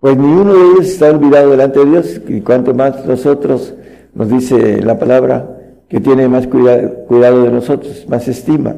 Pues 0.00 0.16
ni 0.16 0.26
uno 0.26 0.54
de 0.54 0.60
ellos 0.72 0.86
está 0.86 1.10
olvidado 1.10 1.50
delante 1.50 1.78
de 1.80 1.86
Dios, 1.86 2.20
y 2.28 2.40
cuanto 2.40 2.74
más 2.74 3.04
nosotros, 3.06 3.74
nos 4.14 4.28
dice 4.28 4.82
la 4.82 4.98
palabra, 4.98 5.58
que 5.88 6.00
tiene 6.00 6.28
más 6.28 6.46
cuidado, 6.46 7.06
cuidado 7.06 7.42
de 7.42 7.50
nosotros, 7.50 8.06
más 8.08 8.26
estima. 8.28 8.76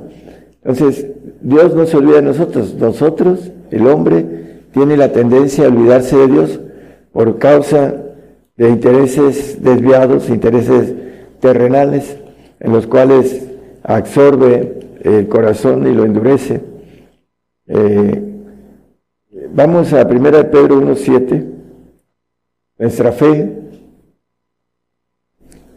Entonces, 0.64 1.06
Dios 1.40 1.74
no 1.74 1.86
se 1.86 1.96
olvida 1.96 2.16
de 2.16 2.22
nosotros. 2.22 2.74
Nosotros, 2.74 3.50
el 3.70 3.86
hombre, 3.86 4.42
tiene 4.72 4.96
la 4.96 5.12
tendencia 5.12 5.64
a 5.64 5.68
olvidarse 5.68 6.16
de 6.16 6.26
Dios 6.28 6.60
por 7.12 7.38
causa 7.38 7.94
de 8.56 8.68
intereses 8.68 9.62
desviados, 9.62 10.28
intereses 10.28 10.94
terrenales, 11.40 12.16
en 12.60 12.72
los 12.72 12.86
cuales 12.86 13.48
absorbe 13.82 14.80
el 15.02 15.28
corazón 15.28 15.86
y 15.86 15.92
lo 15.92 16.04
endurece. 16.04 16.60
Eh, 17.66 18.22
vamos 19.50 19.92
a 19.92 20.06
1 20.06 20.22
Pedro 20.50 20.80
1.7. 20.80 21.44
Nuestra 22.78 23.12
fe 23.12 23.58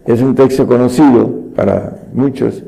es 0.05 0.21
un 0.21 0.35
texto 0.35 0.67
conocido 0.67 1.31
para 1.55 2.07
muchos, 2.13 2.63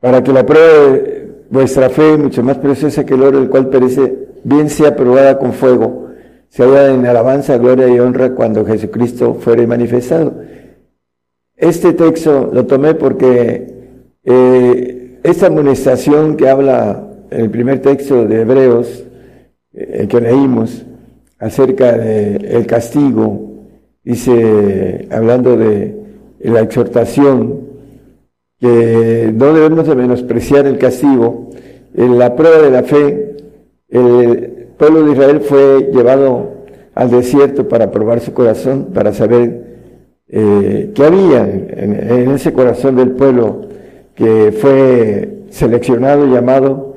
para 0.00 0.22
que 0.22 0.32
la 0.32 0.46
prueba 0.46 0.92
de 0.92 1.18
vuestra 1.50 1.90
fe, 1.90 2.16
mucho 2.16 2.42
más 2.42 2.58
preciosa 2.58 3.04
que 3.04 3.14
el 3.14 3.22
oro, 3.22 3.38
el 3.38 3.48
cual 3.48 3.68
perece, 3.68 4.28
bien 4.44 4.70
sea 4.70 4.94
probada 4.94 5.38
con 5.38 5.52
fuego, 5.52 6.07
se 6.48 6.62
haga 6.62 6.92
en 6.92 7.06
alabanza, 7.06 7.58
gloria 7.58 7.88
y 7.88 7.98
honra 7.98 8.34
cuando 8.34 8.64
Jesucristo 8.64 9.34
fuere 9.34 9.66
manifestado. 9.66 10.42
Este 11.56 11.92
texto 11.92 12.50
lo 12.52 12.66
tomé 12.66 12.94
porque 12.94 13.66
eh, 14.24 15.18
esta 15.22 15.46
amonestación 15.46 16.36
que 16.36 16.48
habla 16.48 17.08
el 17.30 17.50
primer 17.50 17.80
texto 17.80 18.26
de 18.26 18.42
Hebreos 18.42 19.04
eh, 19.72 20.06
que 20.08 20.20
leímos 20.20 20.84
acerca 21.38 21.92
del 21.92 22.44
el 22.44 22.66
castigo, 22.66 23.52
dice, 24.02 25.08
hablando 25.10 25.56
de 25.56 25.94
la 26.40 26.60
exhortación, 26.60 27.68
que 28.58 29.32
no 29.34 29.52
debemos 29.52 29.86
de 29.86 29.94
menospreciar 29.94 30.66
el 30.66 30.78
castigo, 30.78 31.50
en 31.94 32.18
la 32.18 32.34
prueba 32.34 32.58
de 32.58 32.70
la 32.70 32.82
fe, 32.82 33.36
el 33.88 34.57
pueblo 34.78 35.04
de 35.04 35.12
Israel 35.12 35.40
fue 35.40 35.90
llevado 35.92 36.52
al 36.94 37.10
desierto 37.10 37.68
para 37.68 37.90
probar 37.90 38.20
su 38.20 38.32
corazón, 38.32 38.90
para 38.94 39.12
saber 39.12 39.66
eh, 40.28 40.92
qué 40.94 41.04
había 41.04 41.42
en, 41.48 41.94
en, 41.94 42.30
ese 42.30 42.52
corazón 42.52 42.96
del 42.96 43.10
pueblo 43.12 43.68
que 44.14 44.52
fue 44.52 45.44
seleccionado, 45.50 46.26
llamado 46.26 46.94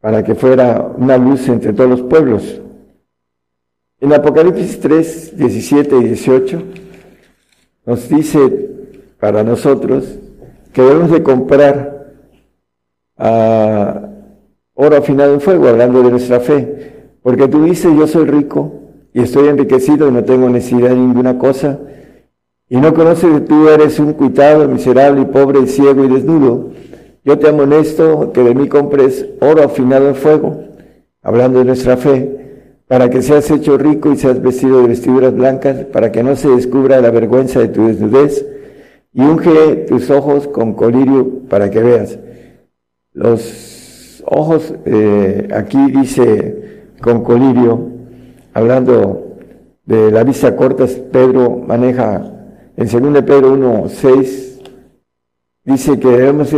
para 0.00 0.22
que 0.24 0.34
fuera 0.34 0.92
una 0.96 1.16
luz 1.16 1.48
entre 1.48 1.72
todos 1.72 1.90
los 1.90 2.02
pueblos. 2.02 2.60
En 4.00 4.12
Apocalipsis 4.12 4.80
3, 4.80 5.36
17 5.36 5.96
y 5.96 6.04
18 6.04 6.62
nos 7.86 8.08
dice 8.08 8.70
para 9.18 9.44
nosotros 9.44 10.18
que 10.72 10.82
debemos 10.82 11.10
de 11.10 11.22
comprar 11.22 12.14
a 13.16 14.08
oro 14.74 14.96
afinado 14.96 15.34
en 15.34 15.40
fuego, 15.40 15.68
hablando 15.68 16.02
de 16.02 16.10
nuestra 16.10 16.40
fe, 16.40 17.01
porque 17.22 17.48
tú 17.48 17.64
dices, 17.64 17.92
yo 17.96 18.06
soy 18.06 18.26
rico 18.26 18.72
y 19.12 19.20
estoy 19.22 19.48
enriquecido 19.48 20.08
y 20.08 20.12
no 20.12 20.24
tengo 20.24 20.48
necesidad 20.48 20.90
de 20.90 20.96
ninguna 20.96 21.38
cosa, 21.38 21.78
y 22.68 22.78
no 22.78 22.94
conoces 22.94 23.30
que 23.34 23.40
tú 23.40 23.68
eres 23.68 23.98
un 23.98 24.14
cuitado, 24.14 24.66
miserable 24.66 25.20
y 25.20 25.24
pobre 25.26 25.60
y 25.60 25.66
ciego 25.66 26.04
y 26.04 26.08
desnudo. 26.08 26.70
Yo 27.22 27.38
te 27.38 27.50
amonesto 27.50 28.32
que 28.32 28.42
de 28.42 28.54
mí 28.54 28.66
compres 28.66 29.26
oro 29.40 29.62
afinado 29.62 30.08
en 30.08 30.14
fuego, 30.14 30.64
hablando 31.22 31.58
de 31.58 31.66
nuestra 31.66 31.98
fe, 31.98 32.38
para 32.88 33.10
que 33.10 33.20
seas 33.20 33.50
hecho 33.50 33.76
rico 33.76 34.10
y 34.10 34.16
seas 34.16 34.40
vestido 34.40 34.80
de 34.80 34.88
vestiduras 34.88 35.34
blancas, 35.34 35.84
para 35.84 36.10
que 36.10 36.22
no 36.22 36.34
se 36.34 36.48
descubra 36.48 37.00
la 37.02 37.10
vergüenza 37.10 37.60
de 37.60 37.68
tu 37.68 37.86
desnudez, 37.86 38.46
y 39.12 39.20
unge 39.20 39.84
tus 39.86 40.08
ojos 40.08 40.48
con 40.48 40.72
colirio 40.72 41.40
para 41.50 41.70
que 41.70 41.82
veas. 41.82 42.18
Los 43.12 44.22
ojos, 44.24 44.74
eh, 44.86 45.48
aquí 45.54 45.78
dice 45.92 46.71
con 47.02 47.22
colirio, 47.22 47.88
hablando 48.54 49.36
de 49.84 50.10
la 50.10 50.24
vista 50.24 50.56
corta, 50.56 50.86
Pedro 51.10 51.58
maneja 51.58 52.32
en 52.76 52.88
2 52.88 53.22
Pedro 53.22 53.52
1, 53.52 53.84
6, 53.88 54.60
dice 55.64 55.98
que 55.98 56.08
debemos, 56.08 56.54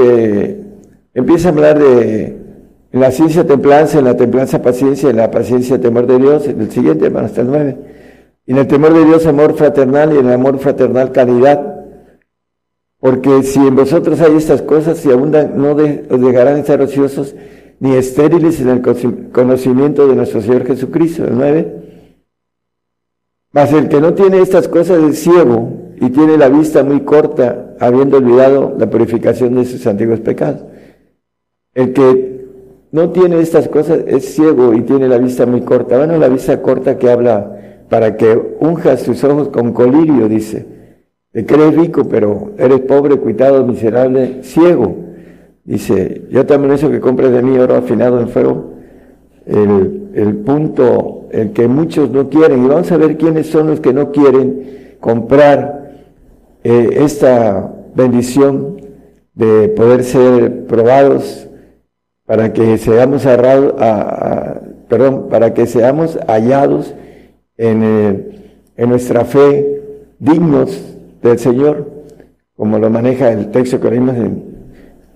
empieza 1.13 1.49
a 1.49 1.53
hablar 1.53 1.79
de 1.79 2.45
la 2.93 3.11
ciencia 3.11 3.45
templanza, 3.45 3.99
en 3.99 4.05
la 4.05 4.17
templanza 4.17 4.63
paciencia, 4.63 5.11
en 5.11 5.17
la 5.17 5.31
paciencia 5.31 5.81
temor 5.81 6.07
de 6.07 6.19
Dios, 6.19 6.47
en 6.47 6.61
el 6.61 6.71
siguiente, 6.71 7.07
hermano, 7.07 7.27
hasta 7.27 7.41
el 7.41 7.49
9. 7.49 7.77
Y 8.47 8.53
en 8.53 8.59
el 8.59 8.67
temor 8.69 8.95
de 8.95 9.05
Dios 9.05 9.27
amor 9.27 9.55
fraternal 9.55 10.13
y 10.13 10.19
en 10.19 10.27
el 10.27 10.33
amor 10.35 10.59
fraternal 10.59 11.11
caridad. 11.11 11.87
Porque 13.01 13.43
si 13.43 13.59
en 13.59 13.75
vosotros 13.75 14.21
hay 14.21 14.37
estas 14.37 14.63
cosas, 14.63 14.99
si 14.99 15.11
abundan, 15.11 15.61
no 15.61 15.73
os 15.73 16.21
dejarán 16.21 16.59
estar 16.59 16.81
ociosos 16.81 17.35
ni 17.81 17.95
estériles 17.95 18.61
en 18.61 18.69
el 18.69 18.83
conocimiento 19.33 20.07
de 20.07 20.17
nuestro 20.17 20.41
Señor 20.41 20.67
Jesucristo. 20.67 21.25
El 21.25 21.37
9. 21.37 21.75
Mas 23.53 23.73
el 23.73 23.89
que 23.89 24.01
no 24.01 24.15
tiene 24.15 24.41
estas 24.41 24.69
cosas 24.69 25.03
es 25.03 25.19
ciego 25.21 25.73
y 26.01 26.11
tiene 26.11 26.37
la 26.37 26.49
vista 26.49 26.83
muy 26.83 27.01
corta, 27.01 27.77
habiendo 27.79 28.17
olvidado 28.17 28.75
la 28.79 28.91
purificación 28.91 29.55
de 29.55 29.65
sus 29.65 29.87
antiguos 29.87 30.21
pecados. 30.21 30.65
El 31.73 31.93
que 31.93 32.47
no 32.91 33.11
tiene 33.11 33.41
estas 33.41 33.69
cosas 33.69 34.01
es 34.07 34.35
ciego 34.35 34.75
y 34.75 34.83
tiene 34.83 35.09
la 35.09 35.19
vista 35.19 35.47
muy 35.47 35.63
corta. 35.63 35.99
Bueno, 35.99 36.17
la 36.19 36.29
vista 36.29 36.63
corta 36.63 36.99
que 36.99 37.11
habla 37.11 37.85
para 37.89 38.17
que 38.17 38.57
unjas 38.61 39.03
tus 39.03 39.23
ojos 39.25 39.49
con 39.49 39.73
colirio, 39.73 40.29
dice. 40.29 40.67
Que 41.33 41.55
eres 41.55 41.77
rico, 41.77 42.05
pero 42.09 42.53
eres 42.57 42.81
pobre, 42.83 43.17
cuitado, 43.17 43.67
miserable, 43.67 44.43
ciego. 44.43 45.04
Dice, 45.65 46.23
yo 46.31 46.45
también 46.45 46.75
eso 46.75 46.91
que 46.91 47.01
compres 47.01 47.33
de 47.33 47.43
mí 47.43 47.59
oro 47.59 47.77
afinado 47.77 48.21
en 48.21 48.29
fuego. 48.29 48.75
El, 49.47 50.11
el 50.15 50.37
punto, 50.37 51.29
el 51.31 51.53
que 51.53 51.69
muchos 51.69 52.11
no 52.11 52.29
quieren. 52.29 52.65
Y 52.65 52.69
vamos 52.69 52.91
a 52.93 52.97
ver 52.97 53.17
quiénes 53.17 53.49
son 53.49 53.69
los 53.69 53.81
que 53.81 53.93
no 53.93 54.13
quieren 54.13 54.97
comprar 55.01 55.85
eh, 56.63 57.01
esta 57.03 57.75
bendición 57.95 58.81
de 59.35 59.69
poder 59.69 60.05
ser 60.05 60.65
probados 60.67 61.49
para 62.25 62.53
que 62.53 62.79
seamos 62.79 63.27
perdón, 64.89 65.29
para 65.29 65.53
que 65.53 65.67
seamos 65.67 66.19
hallados 66.27 66.95
en, 67.59 67.83
eh, 67.83 68.55
en, 68.77 68.89
nuestra 68.89 69.27
fe 69.27 69.83
dignos 70.19 70.97
del 71.23 71.39
Señor, 71.39 71.91
como 72.57 72.79
lo 72.79 72.89
maneja 72.89 73.31
el 73.31 73.51
texto 73.51 73.81
que 73.81 73.91
leímos 73.91 74.17
en, 74.17 74.54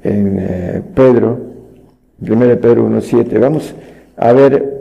en 0.08 0.36
eh, 0.38 0.82
Pedro, 0.94 1.38
1 2.20 2.38
Pedro 2.60 2.88
1.7. 2.88 3.38
Vamos 3.40 3.74
a 4.16 4.32
ver 4.32 4.78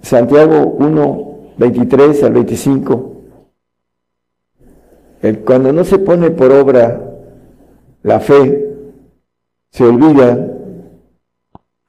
Santiago 0.00 0.76
1, 0.78 1.38
23 1.58 2.22
al 2.22 2.32
25 2.32 3.16
cuando 5.44 5.72
no 5.72 5.84
se 5.84 5.98
pone 5.98 6.30
por 6.30 6.52
obra 6.52 7.00
la 8.02 8.20
fe, 8.20 8.74
se 9.70 9.84
olvida 9.84 10.52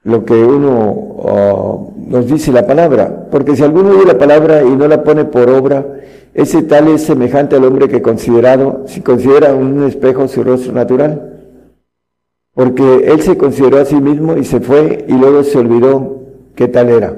lo 0.02 0.24
que 0.24 0.34
uno 0.34 1.92
nos 2.06 2.26
dice 2.26 2.50
la 2.52 2.66
palabra, 2.66 3.28
porque 3.30 3.54
si 3.54 3.62
alguno 3.62 3.90
oye 3.90 4.06
la 4.06 4.18
palabra 4.18 4.62
y 4.62 4.70
no 4.70 4.88
la 4.88 5.04
pone 5.04 5.24
por 5.24 5.48
obra, 5.50 5.86
ese 6.34 6.62
tal 6.62 6.88
es 6.88 7.02
semejante 7.02 7.56
al 7.56 7.64
hombre 7.64 7.88
que 7.88 8.02
considerado, 8.02 8.84
si 8.86 9.00
considera 9.00 9.54
un 9.54 9.84
espejo 9.84 10.26
su 10.28 10.42
rostro 10.42 10.72
natural, 10.72 11.37
porque 12.58 13.04
él 13.06 13.22
se 13.22 13.38
consideró 13.38 13.78
a 13.78 13.84
sí 13.84 13.94
mismo 14.00 14.36
y 14.36 14.44
se 14.44 14.58
fue 14.58 15.04
y 15.06 15.12
luego 15.12 15.44
se 15.44 15.58
olvidó 15.58 16.24
qué 16.56 16.66
tal 16.66 16.88
era. 16.88 17.16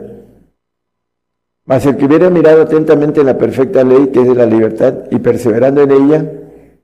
Mas 1.64 1.86
el 1.86 1.96
que 1.96 2.04
hubiera 2.04 2.28
mirado 2.28 2.60
atentamente 2.60 3.20
en 3.20 3.26
la 3.26 3.38
perfecta 3.38 3.82
ley 3.82 4.08
que 4.08 4.20
es 4.20 4.28
de 4.28 4.34
la 4.34 4.44
libertad 4.44 5.04
y 5.10 5.18
perseverando 5.18 5.80
en 5.80 5.92
ella, 5.92 6.30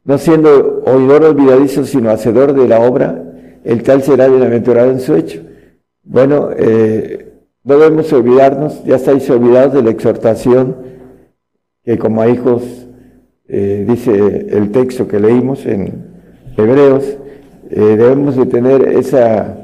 no 0.04 0.16
siendo 0.16 0.82
oidor 0.86 1.24
olvidadizo, 1.24 1.84
sino 1.84 2.08
hacedor 2.08 2.54
de 2.54 2.66
la 2.66 2.80
obra, 2.80 3.22
el 3.62 3.82
tal 3.82 4.02
será 4.02 4.26
bienaventurado 4.26 4.90
en 4.90 5.00
su 5.00 5.16
hecho. 5.16 5.42
Bueno, 6.02 6.48
eh, 6.56 7.34
no 7.62 7.78
debemos 7.78 8.10
olvidarnos, 8.14 8.82
ya 8.84 8.96
estáis 8.96 9.28
olvidados 9.28 9.74
de 9.74 9.82
la 9.82 9.90
exhortación 9.90 10.76
que 11.84 11.98
como 11.98 12.22
a 12.22 12.28
hijos, 12.30 12.62
eh, 13.48 13.84
dice 13.86 14.46
el 14.48 14.70
texto 14.72 15.06
que 15.06 15.20
leímos 15.20 15.66
en 15.66 16.06
Hebreos, 16.56 17.18
eh, 17.76 17.94
debemos 17.94 18.36
de 18.36 18.46
tener 18.46 18.88
esa 18.88 19.54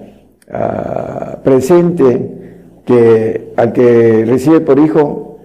ah, 0.50 1.38
presente 1.42 2.82
que 2.84 3.52
al 3.56 3.72
que 3.72 4.26
recibe 4.26 4.60
por 4.60 4.78
hijo, 4.78 5.38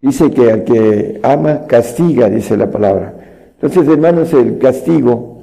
dice 0.00 0.32
que 0.32 0.50
al 0.50 0.64
que 0.64 1.20
ama, 1.22 1.68
castiga, 1.68 2.28
dice 2.28 2.56
la 2.56 2.68
palabra. 2.68 3.14
Entonces, 3.52 3.86
hermanos, 3.86 4.34
el 4.34 4.58
castigo 4.58 5.42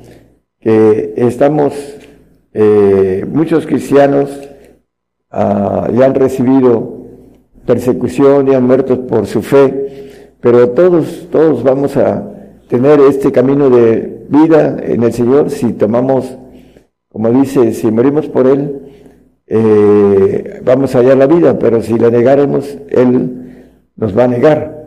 que 0.60 1.14
estamos, 1.16 1.74
eh, 2.54 3.26
muchos 3.32 3.66
cristianos 3.66 4.30
ah, 5.32 5.90
ya 5.94 6.06
han 6.06 6.16
recibido 6.16 6.98
persecución 7.66 8.50
y 8.50 8.56
han 8.56 8.68
muerto 8.68 9.08
por 9.08 9.26
su 9.26 9.42
fe, 9.42 10.10
pero 10.42 10.72
todos, 10.72 11.30
todos 11.32 11.64
vamos 11.64 11.96
a 11.96 12.30
tener 12.68 13.00
este 13.00 13.32
camino 13.32 13.70
de 13.70 14.26
vida 14.28 14.76
en 14.84 15.04
el 15.04 15.14
Señor 15.14 15.50
si 15.50 15.72
tomamos, 15.72 16.38
como 17.10 17.30
dice, 17.32 17.74
si 17.74 17.90
morimos 17.92 18.28
por 18.28 18.48
Él, 18.48 18.82
eh, 19.48 20.62
vamos 20.64 20.94
a 20.94 21.00
hallar 21.00 21.18
la 21.18 21.28
vida, 21.28 21.58
pero 21.58 21.82
si 21.82 21.98
la 21.98 22.10
negaremos, 22.10 22.78
Él 22.90 23.72
nos 23.96 24.18
va 24.18 24.26
a 24.26 24.28
negar. 24.28 24.78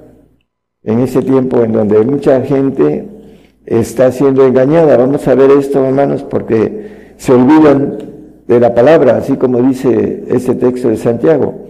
En 0.82 1.00
ese 1.00 1.22
tiempo 1.22 1.62
en 1.62 1.72
donde 1.72 2.00
mucha 2.04 2.40
gente 2.42 3.06
está 3.66 4.10
siendo 4.12 4.46
engañada. 4.46 4.96
Vamos 4.96 5.26
a 5.28 5.34
ver 5.34 5.50
esto, 5.50 5.84
hermanos, 5.84 6.22
porque 6.22 7.12
se 7.16 7.32
olvidan 7.32 7.98
de 8.46 8.60
la 8.60 8.74
palabra, 8.74 9.16
así 9.18 9.36
como 9.36 9.62
dice 9.62 10.24
este 10.28 10.54
texto 10.54 10.88
de 10.88 10.96
Santiago. 10.96 11.66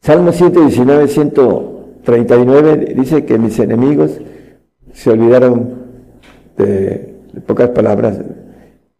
Salmo 0.00 0.32
119, 0.32 1.08
139 1.08 2.94
dice 2.96 3.24
que 3.24 3.38
mis 3.38 3.58
enemigos 3.58 4.20
se 4.92 5.10
olvidaron 5.10 5.82
de, 6.56 7.11
pocas 7.40 7.70
palabras. 7.70 8.18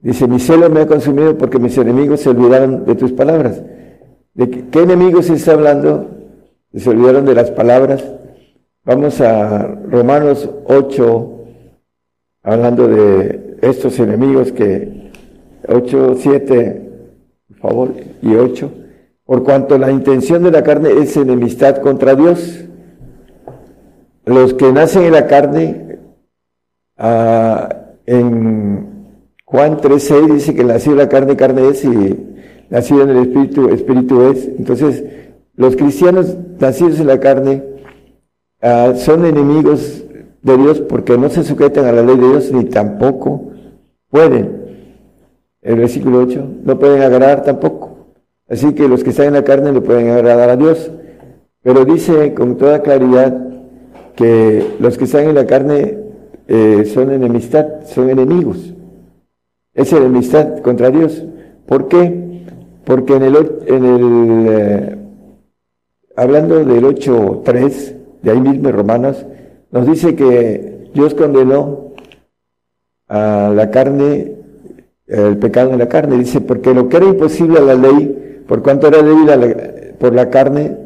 Dice, 0.01 0.27
mi 0.27 0.41
celo 0.41 0.69
me 0.71 0.81
ha 0.81 0.87
consumido 0.87 1.37
porque 1.39 1.59
mis 1.59 1.77
enemigos 1.79 2.21
se 2.21 2.31
olvidaron 2.31 2.85
de 2.85 2.95
tus 2.95 3.13
palabras. 3.13 3.63
¿De 4.35 4.51
qué, 4.51 4.81
enemigos 4.81 5.31
está 5.31 5.53
hablando? 5.53 6.09
Se 6.75 6.91
olvidaron 6.91 7.27
de 7.27 7.35
las 7.35 7.51
palabras 7.51 8.03
Vamos 8.85 9.21
a 9.21 9.63
Romanos 9.63 10.51
8, 10.65 11.45
hablando 12.43 12.89
de 12.89 13.59
estos 13.63 13.97
enemigos 14.01 14.51
que 14.51 15.13
8, 15.69 16.17
7, 16.19 16.91
por 17.47 17.57
favor, 17.59 17.95
y 18.23 18.35
8. 18.35 18.73
Por 19.25 19.45
cuanto 19.45 19.79
la 19.79 19.93
intención 19.93 20.43
de 20.43 20.51
la 20.51 20.65
carne 20.65 20.91
es 21.01 21.17
enemistad 21.17 21.77
contra 21.77 22.17
Dios. 22.17 22.65
Los 24.25 24.55
que 24.55 24.73
nacen 24.73 25.05
en 25.05 25.13
la 25.13 25.29
carne, 25.29 26.01
ah, 26.97 27.69
en 28.07 29.17
Juan 29.45 29.79
3.6 29.79 30.35
dice 30.35 30.55
que 30.55 30.65
nacido 30.65 30.97
la 30.97 31.09
carne, 31.09 31.37
carne 31.37 31.69
es, 31.69 31.85
y 31.85 32.17
nacido 32.71 33.03
en 33.03 33.11
el 33.11 33.19
espíritu, 33.19 33.69
espíritu 33.69 34.23
es. 34.23 34.49
Entonces, 34.59 35.05
los 35.55 35.77
cristianos 35.77 36.37
nacidos 36.59 37.01
en 37.01 37.07
la 37.07 37.21
carne, 37.21 37.73
Ah, 38.65 38.95
son 38.95 39.27
enemigos 39.27 40.05
de 40.41 40.57
Dios 40.57 40.81
porque 40.81 41.19
no 41.19 41.29
se 41.31 41.43
sujetan 41.43 41.85
a 41.85 41.91
la 41.91 42.03
ley 42.03 42.17
de 42.17 42.29
Dios 42.29 42.53
ni 42.53 42.65
tampoco 42.65 43.51
pueden. 44.09 44.63
El 45.61 45.79
versículo 45.81 46.21
8, 46.21 46.47
no 46.65 46.79
pueden 46.79 47.03
agradar 47.03 47.43
tampoco. 47.43 48.15
Así 48.49 48.73
que 48.73 48.87
los 48.87 49.03
que 49.03 49.11
están 49.11 49.27
en 49.27 49.33
la 49.33 49.43
carne 49.43 49.73
no 49.73 49.83
pueden 49.83 50.11
agradar 50.11 50.51
a 50.51 50.57
Dios. 50.57 50.93
Pero 51.63 51.85
dice 51.85 52.35
con 52.35 52.57
toda 52.57 52.83
claridad 52.83 53.37
que 54.15 54.65
los 54.79 54.97
que 54.97 55.05
están 55.05 55.25
en 55.25 55.35
la 55.35 55.47
carne 55.47 55.99
eh, 56.49 56.85
son 56.93 57.13
enemistad, 57.13 57.85
son 57.87 58.11
enemigos. 58.11 58.75
Es 59.75 59.93
enemistad 59.93 60.59
contra 60.59 60.91
Dios. 60.91 61.25
¿Por 61.67 61.89
qué? 61.89 62.45
Porque 62.85 63.15
en 63.15 63.23
el, 63.23 63.37
en 63.67 63.85
el 63.85 64.47
eh, 64.49 64.99
hablando 66.17 66.65
del 66.65 66.85
8.3, 66.85 67.95
de 68.23 68.31
ahí 68.31 68.41
mismo 68.41 68.71
Romanos, 68.71 69.25
nos 69.71 69.87
dice 69.87 70.15
que 70.15 70.91
Dios 70.95 71.15
condenó 71.15 71.93
a 73.09 73.53
la 73.55 73.71
carne, 73.71 74.33
el 75.07 75.39
pecado 75.39 75.71
en 75.73 75.79
la 75.79 75.89
carne. 75.89 76.19
Dice, 76.19 76.41
porque 76.41 76.75
lo 76.75 76.89
que 76.89 76.99
era 76.99 77.07
imposible 77.07 77.59
a 77.59 77.63
la 77.63 77.75
ley, 77.75 78.45
por 78.47 78.63
cuanto 78.63 78.89
era 78.89 79.03
débil 79.03 79.29
por 79.99 80.15
la 80.15 80.31
carne, 80.31 80.77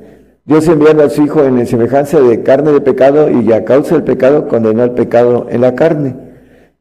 Dios 0.46 0.66
enviando 0.68 1.02
a 1.04 1.10
su 1.10 1.22
Hijo 1.22 1.44
en 1.44 1.66
semejanza 1.66 2.20
de 2.20 2.42
carne 2.42 2.72
de 2.72 2.80
pecado 2.80 3.28
y 3.30 3.52
a 3.52 3.64
causa 3.64 3.96
del 3.96 4.04
pecado 4.04 4.48
condenó 4.48 4.82
al 4.82 4.94
pecado 4.94 5.46
en 5.50 5.60
la 5.60 5.74
carne. 5.74 6.16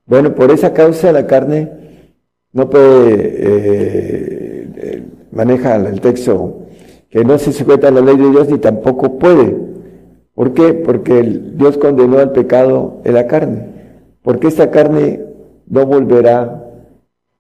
Bueno, 0.05 0.33
por 0.35 0.51
esa 0.51 0.73
causa 0.73 1.11
la 1.11 1.27
carne 1.27 1.71
no 2.53 2.69
puede, 2.69 3.13
eh, 3.13 4.69
eh, 4.75 5.03
maneja 5.31 5.75
el 5.75 5.99
texto 5.99 6.61
que 7.09 7.25
no 7.25 7.37
se 7.37 7.51
sujeta 7.51 7.89
a 7.89 7.91
la 7.91 8.01
ley 8.01 8.15
de 8.15 8.29
Dios 8.29 8.49
ni 8.49 8.59
tampoco 8.59 9.19
puede 9.19 9.65
¿Por 10.35 10.53
qué? 10.53 10.73
Porque 10.73 11.23
Dios 11.23 11.77
condenó 11.77 12.19
al 12.19 12.33
pecado 12.33 12.99
en 13.05 13.13
la 13.13 13.25
carne. 13.25 13.67
Porque 14.21 14.47
esta 14.47 14.69
carne 14.69 15.21
no 15.67 15.85
volverá 15.85 16.61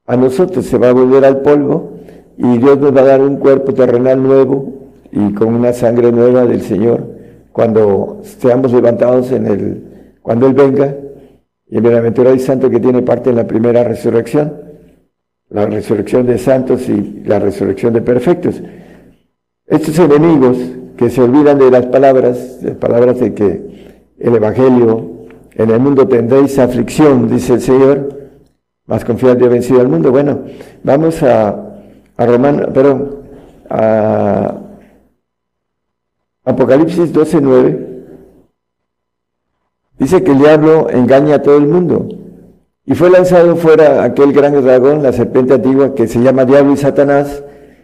a 0.07 0.15
nosotros, 0.15 0.65
se 0.65 0.77
va 0.77 0.89
a 0.89 0.93
volver 0.93 1.25
al 1.25 1.41
polvo 1.41 1.91
y 2.37 2.57
Dios 2.57 2.79
nos 2.79 2.95
va 2.95 3.01
a 3.01 3.05
dar 3.05 3.21
un 3.21 3.37
cuerpo 3.37 3.73
terrenal 3.73 4.23
nuevo 4.23 4.84
y 5.15 5.33
con 5.33 5.55
una 5.55 5.71
sangre 5.71 6.11
nueva 6.11 6.45
del 6.45 6.61
Señor 6.61 7.15
cuando 7.53 8.19
seamos 8.23 8.73
levantados 8.73 9.31
en 9.31 9.47
el, 9.47 9.83
cuando 10.21 10.47
Él 10.47 10.53
venga. 10.53 10.93
Y 11.67 11.77
el 11.77 11.81
bienaventurado 11.81 12.35
y 12.35 12.39
santo 12.39 12.69
que 12.69 12.81
tiene 12.81 13.01
parte 13.01 13.29
en 13.29 13.37
la 13.37 13.47
primera 13.47 13.83
resurrección, 13.83 14.53
la 15.49 15.65
resurrección 15.65 16.27
de 16.27 16.37
santos 16.37 16.87
y 16.89 17.23
la 17.25 17.39
resurrección 17.39 17.93
de 17.93 18.01
perfectos. 18.01 18.61
Estos 19.65 19.97
enemigos 19.97 20.57
que 20.97 21.09
se 21.09 21.21
olvidan 21.21 21.57
de 21.57 21.71
las 21.71 21.85
palabras, 21.87 22.61
de 22.61 22.71
palabras 22.71 23.19
de 23.19 23.33
que 23.33 24.01
el 24.19 24.35
Evangelio, 24.35 25.27
en 25.55 25.69
el 25.69 25.79
mundo 25.79 26.07
tendréis 26.07 26.59
aflicción, 26.59 27.29
dice 27.29 27.53
el 27.53 27.61
Señor, 27.61 28.29
más 28.85 29.05
confiante 29.05 29.45
ha 29.45 29.49
vencido 29.49 29.79
al 29.79 29.87
mundo. 29.87 30.11
Bueno, 30.11 30.41
vamos 30.83 31.23
a, 31.23 31.79
a 32.17 32.25
Romano, 32.25 32.67
perdón, 32.73 33.15
a 33.69 34.34
Apocalipsis 36.65 37.13
12:9. 37.13 37.77
Dice 39.99 40.23
que 40.23 40.31
el 40.31 40.39
diablo 40.39 40.89
engaña 40.89 41.35
a 41.35 41.41
todo 41.43 41.57
el 41.57 41.67
mundo. 41.67 42.09
Y 42.85 42.95
fue 42.95 43.11
lanzado 43.11 43.55
fuera 43.55 44.03
aquel 44.03 44.33
gran 44.33 44.59
dragón, 44.63 45.03
la 45.03 45.13
serpiente 45.13 45.53
antigua, 45.53 45.93
que 45.93 46.07
se 46.07 46.19
llama 46.19 46.43
Diablo 46.45 46.73
y 46.73 46.77
Satanás, 46.77 47.43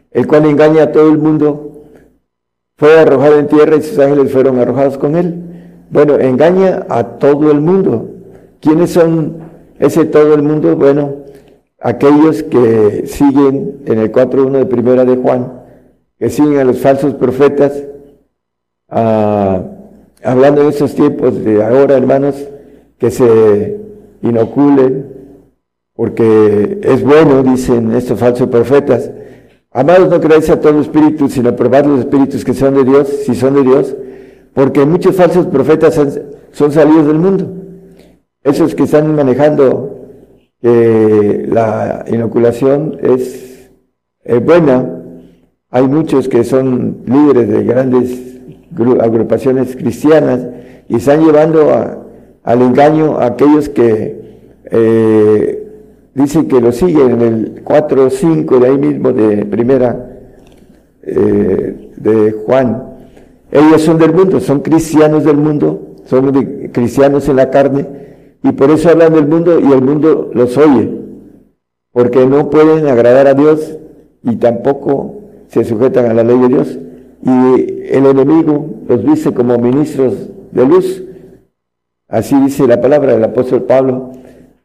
el 0.10 0.26
cual 0.26 0.46
engaña 0.46 0.84
a 0.84 0.91
todo 0.91 1.10
el 1.10 1.20
mundo 1.20 1.84
fue 2.76 2.98
arrojado 2.98 3.38
en 3.38 3.48
tierra 3.48 3.76
y 3.76 3.84
sus 3.84 4.00
ángeles 4.00 4.32
fueron 4.32 4.58
arrojados 4.58 4.98
con 4.98 5.15
él. 5.15 5.36
Bueno, 5.91 6.20
engaña 6.20 6.88
a 6.89 7.04
todo 7.20 7.52
el 7.52 7.62
mundo. 7.62 8.10
¿Quiénes 8.62 8.89
son 8.91 9.44
ese 9.78 10.06
todo 10.06 10.34
el 10.34 10.41
mundo? 10.41 10.76
Bueno, 10.76 11.17
aquellos 11.80 12.41
que 12.41 13.04
siguen 13.06 13.84
en 13.86 14.00
el 14.00 14.12
4.1 14.12 14.58
de 14.58 14.65
primera 14.65 15.06
de 15.06 15.17
Juan, 15.17 15.62
que 16.17 16.32
siguen 16.32 16.58
a 16.58 16.63
los 16.63 16.80
falsos 16.80 17.13
profetas, 17.13 17.84
ah, 18.92 19.64
hablando 20.24 20.62
en 20.62 20.68
esos 20.68 20.94
tiempos 20.94 21.44
de 21.44 21.64
ahora, 21.64 21.98
hermanos, 21.98 22.36
que 23.00 23.10
se 23.10 23.80
inoculen, 24.22 25.08
porque 25.96 26.80
es 26.84 27.04
bueno, 27.04 27.42
dicen 27.42 27.92
estos 27.96 28.20
falsos 28.20 28.48
profetas, 28.48 29.10
Amados, 29.74 30.10
no 30.10 30.20
creáis 30.20 30.50
a 30.50 30.60
todo 30.60 30.82
espíritu, 30.82 31.30
sino 31.30 31.56
probad 31.56 31.86
los 31.86 32.02
espíritus 32.02 32.44
que 32.44 32.54
son 32.54 32.76
de 32.76 32.84
Dios, 32.84 33.08
si 33.26 33.36
son 33.36 33.56
de 33.56 33.64
Dios, 33.64 33.96
porque 34.54 34.86
muchos 34.86 35.16
falsos 35.16 35.46
profetas 35.46 35.98
son 36.52 36.72
salidos 36.74 37.08
del 37.08 37.20
mundo. 37.20 37.50
Esos 38.44 38.76
que 38.76 38.84
están 38.84 39.16
manejando 39.16 39.98
la 40.62 42.04
inoculación 42.12 42.98
es, 43.02 43.72
buena, 44.44 45.04
hay 45.70 45.88
muchos 45.88 46.28
que 46.28 46.44
son 46.44 46.98
líderes 47.06 47.48
de 47.48 47.64
grandes 47.64 48.31
agrupaciones 49.02 49.76
cristianas 49.76 50.48
y 50.88 50.96
están 50.96 51.26
llevando 51.26 51.72
al 52.44 52.62
engaño 52.62 53.18
a 53.18 53.28
aquellos 53.28 53.70
que 53.70 54.22
eh, 54.66 55.68
dicen 56.14 56.48
que 56.48 56.62
lo 56.62 56.72
siguen 56.72 57.12
en 57.12 57.22
el 57.22 57.62
4 57.64 58.06
o 58.06 58.10
5 58.10 58.60
de 58.60 58.68
ahí 58.68 58.78
mismo 58.78 59.12
de 59.12 59.46
primera 59.46 60.20
eh, 61.04 61.92
de 61.96 62.32
Juan. 62.46 62.84
Ellos 63.52 63.82
son 63.82 63.98
del 63.98 64.14
mundo, 64.14 64.40
son 64.40 64.62
cristianos 64.62 65.26
del 65.26 65.38
mundo, 65.38 65.96
son 66.06 66.32
cristianos 66.72 67.28
en 67.28 67.36
la 67.36 67.50
carne 67.50 67.88
y 68.44 68.52
por 68.54 68.72
eso 68.72 68.90
hablan 68.90 69.14
del 69.14 69.28
mundo 69.28 69.60
y 69.60 69.72
el 69.72 69.82
mundo 69.82 70.32
los 70.34 70.58
oye, 70.58 70.90
porque 71.92 72.26
no 72.26 72.50
pueden 72.50 72.88
agradar 72.88 73.28
a 73.28 73.34
Dios 73.34 73.78
y 74.24 74.38
tampoco 74.38 75.22
se 75.48 75.64
sujetan 75.64 76.06
a 76.06 76.14
la 76.14 76.24
ley 76.24 76.40
de 76.40 76.48
Dios. 76.48 76.80
Y 77.24 77.88
el 77.92 78.06
enemigo 78.06 78.70
los 78.88 79.06
dice 79.06 79.34
como 79.34 79.58
ministros 79.58 80.14
de 80.52 80.66
luz. 80.66 81.04
Así 82.08 82.36
dice 82.42 82.68
la 82.68 82.82
palabra 82.82 83.14
del 83.14 83.24
apóstol 83.24 83.64
Pablo, 83.64 84.12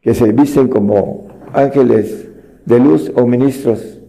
que 0.01 0.13
se 0.13 0.31
visten 0.31 0.67
como 0.67 1.27
ángeles 1.53 2.27
de 2.65 2.79
luz 2.79 3.11
o 3.15 3.25
ministros. 3.25 3.99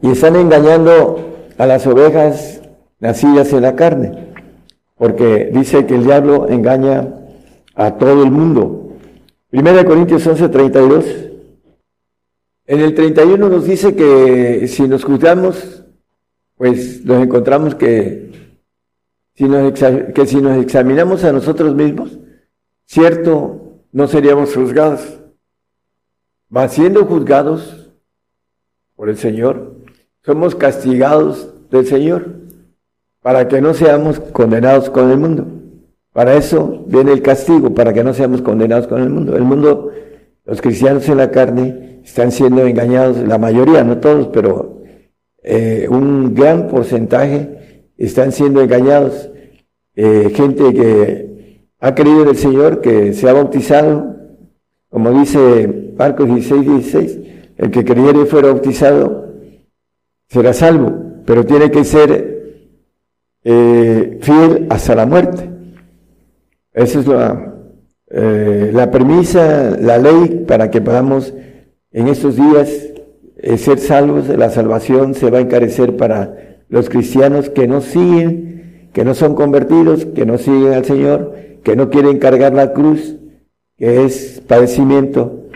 Y 0.00 0.10
están 0.10 0.36
engañando 0.36 1.16
a 1.58 1.66
las 1.66 1.86
ovejas 1.86 2.62
nacidas 2.98 3.52
en 3.52 3.62
la 3.62 3.76
carne, 3.76 4.32
porque 4.96 5.50
dice 5.52 5.86
que 5.86 5.94
el 5.94 6.04
diablo 6.04 6.48
engaña 6.48 7.14
a 7.74 7.98
todo 7.98 8.22
el 8.22 8.30
mundo. 8.30 8.94
Primera 9.50 9.84
Corintios 9.84 10.26
11, 10.26 10.48
32. 10.48 11.04
En 12.66 12.80
el 12.80 12.94
31 12.94 13.48
nos 13.48 13.66
dice 13.66 13.94
que 13.94 14.66
si 14.68 14.88
nos 14.88 15.04
juzgamos, 15.04 15.84
pues 16.62 17.04
nos 17.04 17.20
encontramos 17.20 17.74
que 17.74 18.30
si 19.34 19.46
nos, 19.46 19.72
que 19.72 20.26
si 20.26 20.36
nos 20.36 20.62
examinamos 20.62 21.24
a 21.24 21.32
nosotros 21.32 21.74
mismos, 21.74 22.20
cierto, 22.84 23.80
no 23.90 24.06
seríamos 24.06 24.54
juzgados. 24.54 25.00
Va 26.56 26.68
siendo 26.68 27.04
juzgados 27.04 27.90
por 28.94 29.08
el 29.08 29.16
Señor, 29.16 29.74
somos 30.24 30.54
castigados 30.54 31.52
del 31.68 31.84
Señor 31.84 32.26
para 33.22 33.48
que 33.48 33.60
no 33.60 33.74
seamos 33.74 34.20
condenados 34.20 34.88
con 34.88 35.10
el 35.10 35.18
mundo. 35.18 35.44
Para 36.12 36.36
eso 36.36 36.84
viene 36.86 37.10
el 37.10 37.22
castigo, 37.22 37.74
para 37.74 37.92
que 37.92 38.04
no 38.04 38.14
seamos 38.14 38.40
condenados 38.40 38.86
con 38.86 39.02
el 39.02 39.10
mundo. 39.10 39.36
El 39.36 39.42
mundo, 39.42 39.90
los 40.44 40.62
cristianos 40.62 41.08
en 41.08 41.16
la 41.16 41.32
carne, 41.32 42.02
están 42.04 42.30
siendo 42.30 42.64
engañados, 42.64 43.16
la 43.16 43.38
mayoría, 43.38 43.82
no 43.82 43.98
todos, 43.98 44.28
pero 44.28 44.81
eh, 45.42 45.86
un 45.90 46.34
gran 46.34 46.68
porcentaje 46.68 47.84
están 47.96 48.32
siendo 48.32 48.60
engañados. 48.60 49.30
Eh, 49.94 50.32
gente 50.34 50.72
que 50.72 51.66
ha 51.80 51.94
creído 51.94 52.22
en 52.22 52.28
el 52.28 52.36
Señor, 52.36 52.80
que 52.80 53.12
se 53.12 53.28
ha 53.28 53.32
bautizado, 53.32 54.16
como 54.88 55.10
dice 55.10 55.92
Marcos 55.96 56.28
16, 56.28 56.66
16, 56.66 57.18
el 57.56 57.70
que 57.70 57.84
creyere 57.84 58.22
y 58.22 58.26
fuera 58.26 58.48
bautizado 58.48 59.34
será 60.28 60.52
salvo, 60.52 60.92
pero 61.26 61.44
tiene 61.44 61.70
que 61.70 61.84
ser 61.84 62.32
eh, 63.44 64.18
fiel 64.22 64.66
hasta 64.70 64.94
la 64.94 65.06
muerte. 65.06 65.50
Esa 66.72 67.00
es 67.00 67.06
la, 67.06 67.54
eh, 68.10 68.70
la 68.72 68.90
premisa, 68.90 69.76
la 69.78 69.98
ley 69.98 70.44
para 70.46 70.70
que 70.70 70.80
podamos 70.80 71.34
en 71.90 72.08
estos 72.08 72.36
días 72.36 72.91
eh, 73.42 73.58
ser 73.58 73.78
salvos. 73.78 74.28
La 74.28 74.50
salvación 74.50 75.14
se 75.14 75.30
va 75.30 75.38
a 75.38 75.42
encarecer 75.42 75.96
para 75.96 76.62
los 76.68 76.88
cristianos 76.88 77.50
que 77.50 77.68
no 77.68 77.80
siguen, 77.80 78.88
que 78.92 79.04
no 79.04 79.14
son 79.14 79.34
convertidos, 79.34 80.06
que 80.06 80.24
no 80.24 80.38
siguen 80.38 80.72
al 80.72 80.84
Señor, 80.84 81.34
que 81.62 81.76
no 81.76 81.90
quieren 81.90 82.18
cargar 82.18 82.54
la 82.54 82.72
cruz, 82.72 83.16
que 83.76 84.04
es 84.04 84.42
padecimiento. 84.46 85.48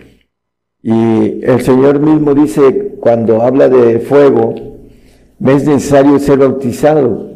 Y 0.82 1.44
el 1.44 1.62
Señor 1.62 2.00
mismo 2.00 2.34
dice, 2.34 2.96
cuando 3.00 3.42
habla 3.42 3.68
de 3.68 4.00
fuego, 4.00 4.54
me 5.38 5.54
es 5.54 5.66
necesario 5.66 6.18
ser 6.18 6.38
bautizado. 6.38 7.30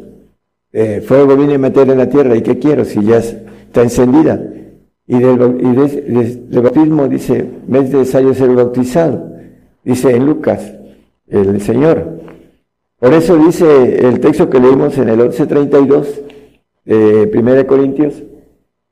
Eh, 0.73 1.01
fuego 1.05 1.35
viene 1.35 1.55
a 1.55 1.57
meter 1.57 1.89
en 1.89 1.97
la 1.97 2.09
tierra, 2.09 2.35
¿y 2.35 2.41
qué 2.41 2.57
quiero 2.57 2.85
si 2.85 3.03
ya 3.03 3.17
está 3.17 3.81
encendida? 3.83 4.41
Y 5.05 5.19
del, 5.19 5.37
bautismo 5.37 7.07
dice, 7.09 7.45
me 7.67 7.79
es 7.79 7.89
necesario 7.91 8.33
ser 8.33 8.55
bautizado, 8.55 9.30
dice 9.83 10.15
en 10.15 10.25
Lucas, 10.25 10.73
el 11.27 11.61
Señor. 11.61 12.19
Por 12.99 13.13
eso 13.13 13.37
dice 13.37 14.07
el 14.07 14.19
texto 14.19 14.49
que 14.49 14.59
leímos 14.59 14.97
en 14.97 15.09
el 15.09 15.19
11.32 15.19 16.05
de 16.85 17.31
1 17.33 17.67
Corintios, 17.67 18.23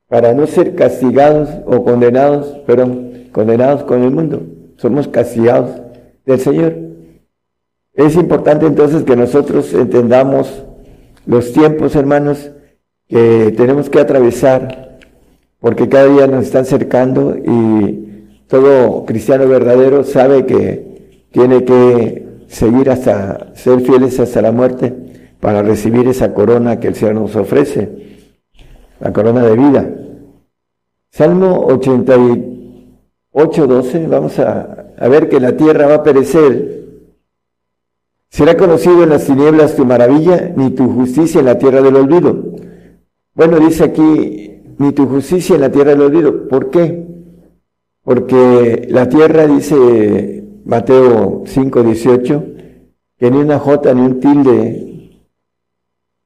para 0.08 0.34
no 0.34 0.46
ser 0.46 0.74
castigados 0.74 1.48
o 1.66 1.84
condenados, 1.84 2.58
pero 2.66 2.88
condenados 3.30 3.84
con 3.84 4.02
el 4.02 4.10
mundo. 4.10 4.42
Somos 4.76 5.06
castigados 5.06 5.80
del 6.26 6.40
Señor. 6.40 6.74
Es 7.94 8.16
importante 8.16 8.66
entonces 8.66 9.04
que 9.04 9.14
nosotros 9.14 9.72
entendamos 9.74 10.64
los 11.26 11.52
tiempos, 11.52 11.94
hermanos, 11.94 12.50
que 13.06 13.52
tenemos 13.56 13.90
que 13.90 14.00
atravesar, 14.00 14.98
porque 15.60 15.88
cada 15.88 16.06
día 16.06 16.26
nos 16.26 16.44
están 16.44 16.64
cercando 16.64 17.36
y 17.36 17.99
todo 18.50 19.06
cristiano 19.06 19.46
verdadero 19.46 20.02
sabe 20.02 20.44
que 20.44 21.24
tiene 21.30 21.64
que 21.64 22.40
seguir 22.48 22.90
hasta 22.90 23.54
ser 23.54 23.80
fieles 23.80 24.18
hasta 24.18 24.42
la 24.42 24.50
muerte 24.50 24.92
para 25.38 25.62
recibir 25.62 26.08
esa 26.08 26.34
corona 26.34 26.80
que 26.80 26.88
el 26.88 26.96
Señor 26.96 27.14
nos 27.14 27.36
ofrece 27.36 28.18
la 28.98 29.12
corona 29.12 29.46
de 29.46 29.56
vida. 29.56 29.88
Salmo 31.12 31.64
88, 31.66 33.66
12, 33.68 34.06
vamos 34.08 34.36
a, 34.40 34.86
a 34.98 35.08
ver 35.08 35.28
que 35.28 35.38
la 35.38 35.56
tierra 35.56 35.86
va 35.86 35.94
a 35.94 36.02
perecer. 36.02 36.88
Será 38.30 38.56
conocido 38.56 39.04
en 39.04 39.10
las 39.10 39.26
tinieblas 39.26 39.76
tu 39.76 39.84
maravilla, 39.84 40.52
ni 40.56 40.70
tu 40.70 40.92
justicia 40.92 41.38
en 41.38 41.46
la 41.46 41.56
tierra 41.56 41.82
del 41.82 41.94
olvido. 41.94 42.36
Bueno, 43.32 43.60
dice 43.60 43.84
aquí, 43.84 44.60
ni 44.78 44.90
tu 44.90 45.06
justicia 45.06 45.54
en 45.54 45.60
la 45.60 45.70
tierra 45.70 45.92
del 45.92 46.02
olvido. 46.02 46.48
¿Por 46.48 46.70
qué? 46.70 47.09
Porque 48.10 48.88
la 48.90 49.08
tierra, 49.08 49.46
dice 49.46 50.42
Mateo 50.64 51.44
5, 51.46 51.82
18, 51.84 52.44
que 53.16 53.30
ni 53.30 53.36
una 53.38 53.60
jota 53.60 53.94
ni 53.94 54.00
un 54.00 54.18
tilde 54.18 54.90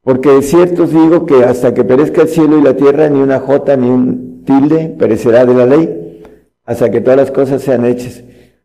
porque 0.03 0.31
de 0.31 0.41
cierto 0.41 0.85
os 0.85 0.93
digo 0.93 1.27
que 1.27 1.45
hasta 1.45 1.75
que 1.75 1.85
perezca 1.85 2.23
el 2.23 2.29
cielo 2.29 2.57
y 2.59 2.63
la 2.63 2.75
tierra, 2.75 3.11
ni 3.11 3.21
una 3.21 3.39
jota 3.39 3.77
ni 3.77 3.91
un 3.91 4.45
tilde 4.47 4.97
perecerá 4.99 5.45
de 5.45 5.53
la 5.53 5.67
ley, 5.67 6.23
hasta 6.65 6.91
que 6.91 7.03
todas 7.03 7.19
las 7.19 7.31
cosas 7.31 7.61
sean 7.61 7.85
hechas. 7.85 8.25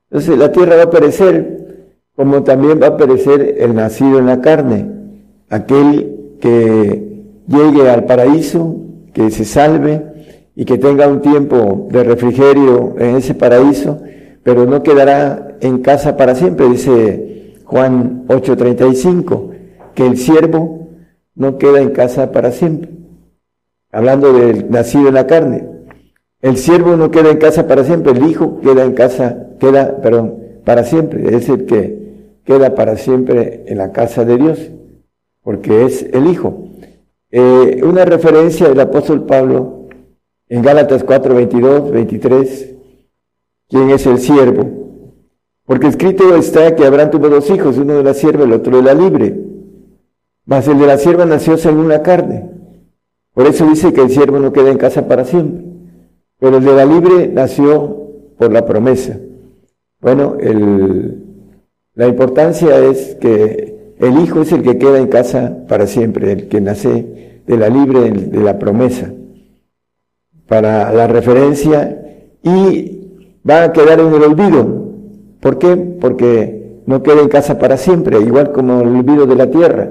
Entonces 0.10 0.38
la 0.38 0.54
tierra 0.54 0.78
va 0.78 0.84
a 0.84 0.90
perecer, 0.90 1.90
como 2.16 2.44
también 2.44 2.80
va 2.82 2.88
a 2.88 2.98
perecer 2.98 3.58
el 3.60 3.76
nacido 3.76 4.20
en 4.20 4.28
la 4.28 4.40
carne, 4.40 4.90
aquel 5.50 6.38
que 6.40 7.26
llegue 7.50 7.90
al 7.90 8.06
paraíso, 8.06 8.78
que 9.14 9.30
se 9.30 9.44
salve 9.44 10.09
y 10.60 10.66
que 10.66 10.78
tenga 10.78 11.08
un 11.08 11.22
tiempo 11.22 11.88
de 11.90 12.04
refrigerio 12.04 12.94
en 13.00 13.16
ese 13.16 13.34
paraíso, 13.34 14.02
pero 14.44 14.66
no 14.66 14.84
quedará 14.84 15.56
en 15.62 15.78
casa 15.78 16.18
para 16.18 16.36
siempre, 16.36 16.68
dice 16.68 17.54
Juan 17.64 18.26
8:35, 18.28 19.52
que 19.96 20.06
el 20.06 20.18
siervo 20.18 20.90
no 21.34 21.58
queda 21.58 21.80
en 21.80 21.92
casa 21.92 22.34
para 22.34 22.52
siempre. 22.52 22.92
Hablando 23.90 24.34
del 24.34 24.70
nacido 24.70 25.08
en 25.08 25.14
la 25.14 25.28
carne. 25.28 25.66
El 26.42 26.58
siervo 26.58 26.98
no 26.98 27.10
queda 27.10 27.32
en 27.32 27.38
casa 27.38 27.66
para 27.66 27.86
siempre, 27.86 28.12
el 28.12 28.30
hijo 28.30 28.60
queda 28.60 28.84
en 28.84 28.92
casa, 28.92 29.48
queda, 29.62 30.02
perdón, 30.02 30.40
para 30.66 30.84
siempre. 30.84 31.38
Es 31.38 31.48
el 31.48 31.68
que 31.68 32.42
queda 32.44 32.76
para 32.76 32.98
siempre 32.98 33.64
en 33.66 33.78
la 33.78 33.94
casa 33.94 34.26
de 34.26 34.36
Dios, 34.36 34.72
porque 35.42 35.86
es 35.86 36.06
el 36.12 36.28
hijo. 36.28 36.66
Eh, 37.32 37.80
una 37.82 38.04
referencia 38.04 38.68
del 38.68 38.82
apóstol 38.82 39.26
Pablo 39.26 39.79
en 40.50 40.62
Gálatas 40.64 41.04
4, 41.04 41.36
22, 41.36 41.92
23. 41.92 42.76
¿Quién 43.70 43.92
es 43.92 44.06
el 44.08 44.20
siervo? 44.20 44.68
Porque 45.66 45.88
escrito 45.88 46.36
está 46.36 46.76
que 46.76 46.86
Abraham 46.86 47.12
tuvo 47.12 47.30
dos 47.30 47.50
hijos, 47.52 47.78
uno 47.78 47.94
de 47.94 48.04
la 48.04 48.16
sierva, 48.16 48.44
el 48.44 48.54
otro 48.54 48.78
de 48.78 48.84
la 48.84 48.96
libre. 48.96 49.40
Mas 50.46 50.68
el 50.68 50.80
de 50.80 50.88
la 50.88 50.98
sierva 50.98 51.26
nació 51.26 51.58
según 51.58 51.88
la 51.88 52.02
carne. 52.02 52.50
Por 53.36 53.46
eso 53.46 53.68
dice 53.68 53.94
que 53.94 54.02
el 54.02 54.10
siervo 54.10 54.40
no 54.40 54.52
queda 54.52 54.72
en 54.72 54.80
casa 54.80 55.08
para 55.08 55.26
siempre. 55.26 55.64
Pero 56.40 56.58
el 56.58 56.66
de 56.66 56.74
la 56.74 56.86
libre 56.86 57.28
nació 57.28 58.08
por 58.38 58.52
la 58.52 58.66
promesa. 58.66 59.20
Bueno, 60.02 60.38
la 61.94 62.08
importancia 62.08 62.80
es 62.80 63.16
que 63.16 63.94
el 64.00 64.18
hijo 64.20 64.42
es 64.42 64.52
el 64.52 64.64
que 64.64 64.80
queda 64.80 64.98
en 64.98 65.08
casa 65.08 65.66
para 65.68 65.86
siempre, 65.86 66.32
el 66.32 66.48
que 66.48 66.62
nace 66.62 67.44
de 67.46 67.58
la 67.58 67.70
libre, 67.70 68.10
de 68.10 68.40
la 68.40 68.58
promesa. 68.58 69.14
Para 70.50 70.92
la 70.92 71.08
referencia 71.08 72.28
y 72.44 73.08
va 73.50 73.64
a 73.64 73.72
quedar 73.72 74.02
en 74.02 74.14
el 74.14 74.24
olvido. 74.24 74.90
¿Por 75.40 75.58
qué? 75.58 75.78
Porque 75.78 76.82
no 76.86 77.02
queda 77.02 77.22
en 77.22 77.30
casa 77.30 77.58
para 77.58 77.78
siempre, 77.78 78.20
igual 78.20 78.52
como 78.52 78.82
el 78.82 78.88
olvido 78.88 79.26
de 79.26 79.36
la 79.36 79.50
tierra. 79.50 79.90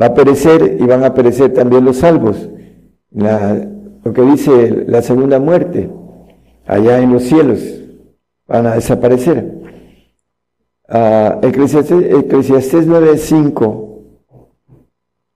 Va 0.00 0.06
a 0.06 0.14
perecer 0.14 0.78
y 0.80 0.84
van 0.84 1.04
a 1.04 1.14
perecer 1.14 1.52
también 1.52 1.84
los 1.84 1.98
salvos. 1.98 2.48
lo 3.12 4.12
que 4.12 4.22
dice 4.22 4.84
la 4.88 5.02
segunda 5.02 5.38
muerte, 5.38 5.88
allá 6.66 6.98
en 6.98 7.12
los 7.12 7.22
cielos, 7.22 7.60
van 8.48 8.66
a 8.66 8.74
desaparecer. 8.74 9.62
Uh, 10.88 11.46
Eclesiastés, 11.46 12.12
Eclesiastés 12.12 12.86
9:5 12.88 13.84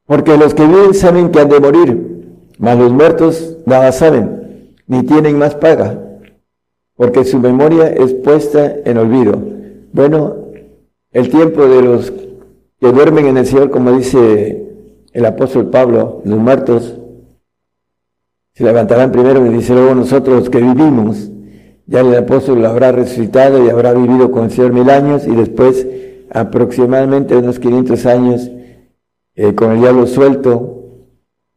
porque 0.09 0.39
los 0.39 0.55
que 0.55 0.67
viven 0.67 0.95
saben 0.95 1.31
que 1.31 1.39
han 1.39 1.51
de 1.51 1.61
morir, 1.61 2.25
mas 2.59 2.79
los 2.79 2.91
muertos 2.91 3.59
nada 3.67 3.93
saben, 3.93 4.38
ni 4.89 5.03
tienen 5.05 5.39
más 5.39 5.55
paga, 5.55 5.99
porque 6.97 7.25
su 7.25 7.39
memoria 7.39 7.89
es 7.89 8.15
puesta 8.15 8.75
en 8.85 8.99
olvido. 8.99 9.41
Bueno, 9.93 10.35
el 11.13 11.29
tiempo 11.29 11.67
de 11.67 11.83
los 11.83 12.11
que 12.11 12.93
duermen 12.93 13.27
en 13.27 13.37
el 13.37 13.47
Señor, 13.47 13.71
como 13.71 13.93
dice 13.93 14.67
el 15.13 15.25
apóstol 15.27 15.71
Pablo, 15.71 16.23
los 16.25 16.39
muertos 16.39 16.99
se 18.55 18.65
levantarán 18.65 19.13
primero 19.13 19.47
y 19.47 19.51
dice 19.51 19.73
luego 19.73 19.95
nosotros 19.95 20.51
que 20.51 20.59
vivimos, 20.59 21.31
ya 21.87 22.01
el 22.01 22.15
apóstol 22.17 22.65
habrá 22.67 22.91
resucitado 22.93 23.65
y 23.65 23.71
habrá 23.71 23.93
vivido 23.93 24.31
con 24.31 24.45
el 24.45 24.51
Señor 24.51 24.73
mil 24.73 24.91
años 24.91 25.27
y 25.27 25.35
después 25.35 25.87
aproximadamente 26.31 27.37
unos 27.37 27.59
500 27.59 28.07
años 28.07 28.51
eh, 29.35 29.55
con 29.55 29.73
el 29.73 29.81
diablo 29.81 30.07
suelto. 30.07 30.75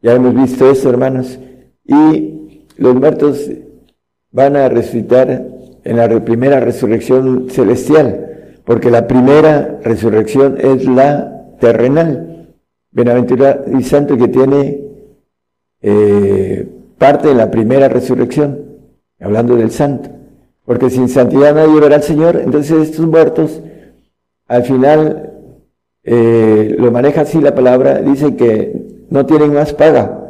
Ya 0.00 0.14
hemos 0.14 0.34
visto 0.34 0.70
eso, 0.70 0.88
hermanos. 0.90 1.38
Y 1.84 2.41
los 2.82 2.94
muertos 2.96 3.48
van 4.32 4.56
a 4.56 4.68
resucitar 4.68 5.46
en 5.84 5.96
la 5.96 6.24
primera 6.24 6.60
resurrección 6.60 7.48
celestial, 7.48 8.58
porque 8.64 8.90
la 8.90 9.06
primera 9.06 9.78
resurrección 9.82 10.58
es 10.60 10.86
la 10.86 11.54
terrenal. 11.60 12.48
Bienaventurado 12.90 13.64
y 13.78 13.82
santo 13.84 14.18
que 14.18 14.28
tiene 14.28 14.80
eh, 15.80 16.68
parte 16.98 17.30
en 17.30 17.38
la 17.38 17.50
primera 17.50 17.88
resurrección, 17.88 18.58
hablando 19.20 19.56
del 19.56 19.70
santo. 19.70 20.10
Porque 20.64 20.90
sin 20.90 21.08
santidad 21.08 21.54
nadie 21.54 21.80
verá 21.80 21.96
al 21.96 22.02
Señor, 22.02 22.36
entonces 22.36 22.90
estos 22.90 23.06
muertos 23.06 23.62
al 24.46 24.64
final 24.64 25.32
eh, 26.04 26.74
lo 26.78 26.90
maneja 26.90 27.22
así 27.22 27.40
la 27.40 27.54
palabra, 27.54 28.00
dice 28.02 28.36
que 28.36 29.04
no 29.08 29.24
tienen 29.24 29.54
más 29.54 29.72
paga. 29.72 30.21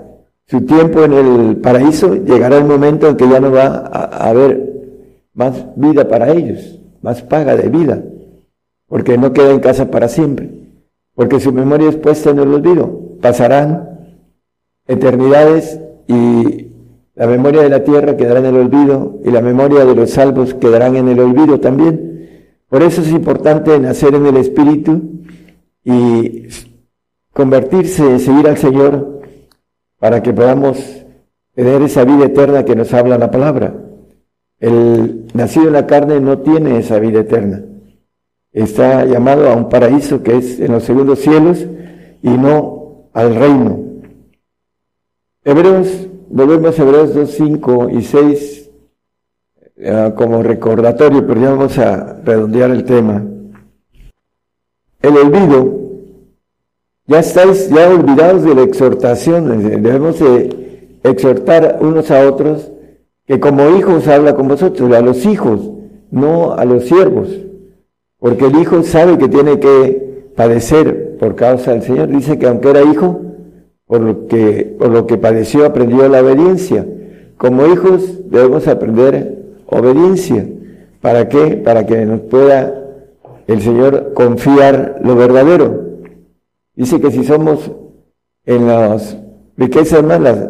Su 0.46 0.62
tiempo 0.62 1.04
en 1.04 1.12
el 1.12 1.56
paraíso 1.56 2.14
llegará 2.14 2.58
el 2.58 2.64
momento 2.64 3.08
en 3.08 3.16
que 3.16 3.28
ya 3.28 3.40
no 3.40 3.50
va 3.50 3.66
a, 3.66 4.28
haber 4.28 4.72
más 5.34 5.66
vida 5.76 6.08
para 6.08 6.32
ellos, 6.32 6.80
más 7.00 7.22
paga 7.22 7.56
de 7.56 7.68
vida, 7.68 8.02
porque 8.86 9.16
no 9.16 9.32
queda 9.32 9.50
en 9.50 9.60
casa 9.60 9.90
para 9.90 10.08
siempre, 10.08 10.50
porque 11.14 11.40
su 11.40 11.52
memoria 11.52 11.88
es 11.88 11.96
puesta 11.96 12.30
en 12.30 12.40
el 12.40 12.52
olvido. 12.52 13.16
Pasarán 13.20 13.88
eternidades 14.86 15.80
y 16.06 16.72
la 17.14 17.26
memoria 17.26 17.62
de 17.62 17.68
la 17.68 17.84
tierra 17.84 18.16
quedará 18.16 18.40
en 18.40 18.46
el 18.46 18.56
olvido 18.56 19.20
y 19.24 19.30
la 19.30 19.40
memoria 19.40 19.84
de 19.84 19.94
los 19.94 20.10
salvos 20.10 20.54
quedarán 20.54 20.96
en 20.96 21.08
el 21.08 21.20
olvido 21.20 21.60
también. 21.60 22.12
Por 22.68 22.82
eso 22.82 23.02
es 23.02 23.10
importante 23.10 23.78
nacer 23.78 24.14
en 24.14 24.26
el 24.26 24.36
Espíritu 24.38 25.22
y 25.84 26.46
convertirse, 27.32 28.18
seguir 28.18 28.48
al 28.48 28.56
Señor, 28.56 29.21
para 30.02 30.20
que 30.20 30.32
podamos 30.32 31.06
tener 31.54 31.80
esa 31.82 32.02
vida 32.04 32.24
eterna 32.24 32.64
que 32.64 32.74
nos 32.74 32.92
habla 32.92 33.18
la 33.18 33.30
palabra. 33.30 33.72
El 34.58 35.28
nacido 35.32 35.68
en 35.68 35.74
la 35.74 35.86
carne 35.86 36.18
no 36.18 36.38
tiene 36.38 36.76
esa 36.76 36.98
vida 36.98 37.20
eterna. 37.20 37.62
Está 38.50 39.04
llamado 39.04 39.48
a 39.48 39.54
un 39.54 39.68
paraíso 39.68 40.20
que 40.20 40.38
es 40.38 40.58
en 40.58 40.72
los 40.72 40.82
segundos 40.82 41.20
cielos 41.20 41.64
y 42.20 42.30
no 42.30 43.10
al 43.12 43.36
reino. 43.36 43.78
Hebreos, 45.44 46.08
volvemos 46.30 46.76
a 46.76 46.82
Hebreos 46.82 47.14
2, 47.14 47.30
5 47.30 47.90
y 47.90 48.02
6 48.02 48.70
eh, 49.76 50.12
como 50.16 50.42
recordatorio, 50.42 51.24
pero 51.24 51.40
ya 51.40 51.50
vamos 51.50 51.78
a 51.78 52.20
redondear 52.24 52.72
el 52.72 52.82
tema 52.82 53.24
el 55.02 55.16
olvido, 55.16 55.81
ya 57.06 57.20
estáis 57.20 57.68
ya 57.70 57.88
olvidados 57.88 58.44
de 58.44 58.54
la 58.54 58.62
exhortación, 58.62 59.82
debemos 59.82 60.18
de 60.18 60.98
exhortar 61.02 61.78
unos 61.80 62.10
a 62.10 62.26
otros, 62.26 62.70
que 63.26 63.40
como 63.40 63.76
hijos 63.76 64.08
habla 64.08 64.34
con 64.34 64.48
vosotros, 64.48 64.92
a 64.92 65.00
los 65.00 65.24
hijos, 65.26 65.70
no 66.10 66.52
a 66.52 66.64
los 66.64 66.84
siervos, 66.84 67.28
porque 68.18 68.46
el 68.46 68.56
hijo 68.60 68.82
sabe 68.82 69.18
que 69.18 69.28
tiene 69.28 69.58
que 69.58 70.30
padecer 70.36 71.16
por 71.18 71.34
causa 71.34 71.72
del 71.72 71.82
Señor, 71.82 72.08
dice 72.08 72.38
que 72.38 72.46
aunque 72.46 72.70
era 72.70 72.82
hijo, 72.82 73.20
por 73.92 74.00
lo 74.00 74.26
que, 74.26 74.74
por 74.78 74.88
lo 74.88 75.06
que 75.06 75.18
padeció 75.18 75.66
aprendió 75.66 76.08
la 76.08 76.22
obediencia. 76.22 76.86
Como 77.36 77.66
hijos 77.66 78.30
debemos 78.30 78.66
aprender 78.66 79.42
obediencia. 79.66 80.46
¿Para 81.02 81.28
qué? 81.28 81.56
Para 81.56 81.84
que 81.84 82.06
nos 82.06 82.20
pueda 82.20 82.74
el 83.46 83.60
Señor 83.60 84.14
confiar 84.14 85.00
lo 85.04 85.14
verdadero. 85.14 85.91
Dice 86.74 87.00
que 87.00 87.10
si 87.10 87.24
somos 87.24 87.70
en 88.44 88.66
las 88.66 89.16
riquezas 89.56 90.02
malas, 90.02 90.48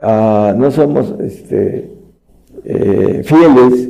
ah, 0.00 0.54
no 0.56 0.70
somos 0.70 1.14
este, 1.20 1.92
eh, 2.64 3.22
fieles, 3.24 3.88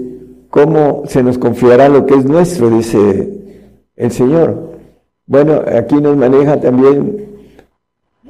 ¿cómo 0.50 1.02
se 1.06 1.22
nos 1.22 1.38
confiará 1.38 1.88
lo 1.88 2.04
que 2.06 2.14
es 2.14 2.24
nuestro? 2.24 2.70
Dice 2.70 3.32
el 3.96 4.10
Señor. 4.10 4.72
Bueno, 5.26 5.62
aquí 5.66 5.94
nos 5.94 6.16
maneja 6.16 6.60
también 6.60 7.26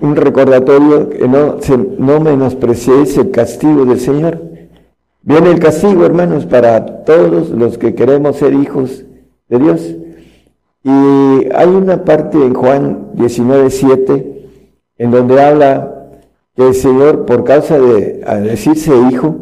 un 0.01 0.17
recordatorio 0.17 1.09
que 1.09 1.27
no, 1.27 1.61
se, 1.61 1.77
no 1.77 2.21
menospreciéis 2.21 3.17
el 3.17 3.31
castigo 3.31 3.85
del 3.85 4.01
Señor. 4.01 4.41
Viene 5.23 5.53
el 5.53 5.61
castigo, 5.61 6.05
hermanos, 6.05 6.47
para 6.47 7.05
todos 7.05 7.51
los 7.51 7.79
que 7.79 7.95
queremos 7.95 8.37
ser 8.37 8.53
hijos 8.53 9.05
de 9.49 9.59
Dios. 9.59 9.97
Y 10.85 10.91
hay 11.55 11.69
una 11.69 12.05
parte 12.05 12.39
en 12.39 12.55
Juan 12.55 13.11
19, 13.15 13.71
7, 13.71 14.49
en 14.99 15.11
donde 15.11 15.41
habla 15.41 16.11
que 16.55 16.69
el 16.69 16.75
Señor, 16.75 17.25
por 17.25 17.45
causa 17.45 17.79
de 17.79 18.25
decirse 18.43 18.93
hijo, 19.11 19.37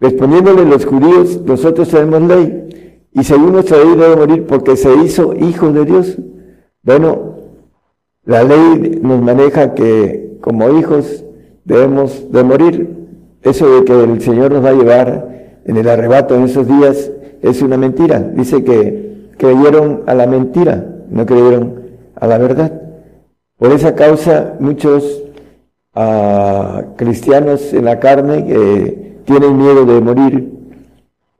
respondiéndole 0.00 0.64
los 0.64 0.86
judíos, 0.86 1.40
nosotros 1.44 1.88
tenemos 1.88 2.22
ley, 2.22 2.64
y 3.12 3.22
según 3.22 3.52
nuestra 3.52 3.78
ley 3.78 3.94
debe 3.94 4.16
morir 4.16 4.46
porque 4.46 4.76
se 4.76 4.94
hizo 4.96 5.34
hijo 5.34 5.72
de 5.72 5.84
Dios. 5.84 6.18
Bueno, 6.82 7.34
la 8.24 8.42
ley 8.42 8.98
nos 9.00 9.22
maneja 9.22 9.74
que 9.74 10.38
como 10.40 10.78
hijos 10.78 11.24
debemos 11.64 12.30
de 12.32 12.42
morir. 12.42 12.96
Eso 13.42 13.70
de 13.70 13.84
que 13.84 14.04
el 14.04 14.20
Señor 14.20 14.52
nos 14.52 14.64
va 14.64 14.70
a 14.70 14.74
llevar 14.74 15.60
en 15.64 15.76
el 15.76 15.88
arrebato 15.88 16.34
en 16.34 16.44
esos 16.44 16.66
días 16.66 17.10
es 17.40 17.62
una 17.62 17.76
mentira. 17.76 18.18
Dice 18.20 18.64
que 18.64 19.13
creyeron 19.36 20.02
a 20.06 20.14
la 20.14 20.26
mentira, 20.26 20.84
no 21.10 21.26
creyeron 21.26 21.82
a 22.16 22.26
la 22.26 22.38
verdad. 22.38 22.72
Por 23.58 23.72
esa 23.72 23.94
causa 23.94 24.54
muchos 24.60 25.22
ah, 25.94 26.82
cristianos 26.96 27.72
en 27.72 27.84
la 27.84 28.00
carne 28.00 28.46
que 28.46 29.16
tienen 29.24 29.56
miedo 29.56 29.84
de 29.84 30.00
morir 30.00 30.52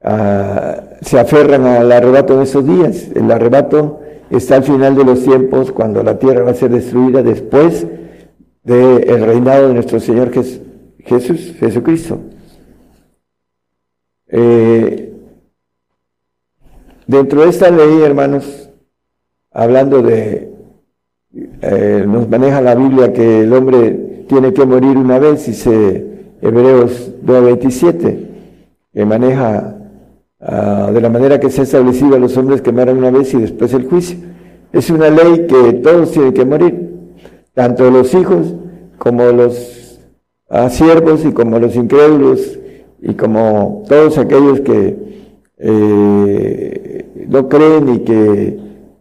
ah, 0.02 0.82
se 1.00 1.18
aferran 1.18 1.66
al 1.66 1.90
arrebato 1.92 2.34
en 2.34 2.42
esos 2.42 2.66
días. 2.66 3.08
El 3.14 3.30
arrebato 3.30 4.00
está 4.30 4.56
al 4.56 4.64
final 4.64 4.94
de 4.96 5.04
los 5.04 5.22
tiempos, 5.22 5.72
cuando 5.72 6.02
la 6.02 6.18
tierra 6.18 6.44
va 6.44 6.52
a 6.52 6.54
ser 6.54 6.70
destruida 6.70 7.22
después 7.22 7.86
del 8.62 9.26
reinado 9.26 9.68
de 9.68 9.74
nuestro 9.74 10.00
Señor 10.00 10.30
Jesús, 10.32 11.52
Jesucristo. 11.58 12.20
Eh, 14.28 15.13
Dentro 17.06 17.42
de 17.42 17.50
esta 17.50 17.70
ley, 17.70 18.00
hermanos, 18.02 18.70
hablando 19.52 20.00
de, 20.00 20.50
eh, 21.60 22.04
nos 22.06 22.28
maneja 22.30 22.62
la 22.62 22.74
Biblia 22.74 23.12
que 23.12 23.42
el 23.42 23.52
hombre 23.52 24.24
tiene 24.26 24.54
que 24.54 24.64
morir 24.64 24.96
una 24.96 25.18
vez, 25.18 25.44
dice 25.46 26.32
Hebreos 26.40 27.12
2.27, 27.22 28.16
que 28.94 29.04
maneja 29.04 29.76
ah, 30.40 30.90
de 30.94 31.00
la 31.02 31.10
manera 31.10 31.38
que 31.38 31.50
se 31.50 31.60
ha 31.60 31.64
establecido 31.64 32.16
a 32.16 32.18
los 32.18 32.36
hombres 32.38 32.62
que 32.62 32.72
mueran 32.72 32.96
una 32.96 33.10
vez 33.10 33.34
y 33.34 33.38
después 33.38 33.74
el 33.74 33.86
juicio. 33.86 34.16
Es 34.72 34.88
una 34.88 35.10
ley 35.10 35.46
que 35.46 35.74
todos 35.74 36.10
tienen 36.10 36.32
que 36.32 36.46
morir, 36.46 36.90
tanto 37.52 37.90
los 37.90 38.14
hijos 38.14 38.54
como 38.96 39.24
los 39.24 40.00
ah, 40.48 40.70
siervos 40.70 41.22
y 41.26 41.32
como 41.32 41.58
los 41.58 41.76
incrédulos 41.76 42.58
y 43.02 43.12
como 43.12 43.84
todos 43.88 44.16
aquellos 44.16 44.60
que 44.60 45.04
eh, 45.58 47.26
no 47.28 47.48
creen 47.48 47.94
y 47.94 47.98
que 48.00 48.58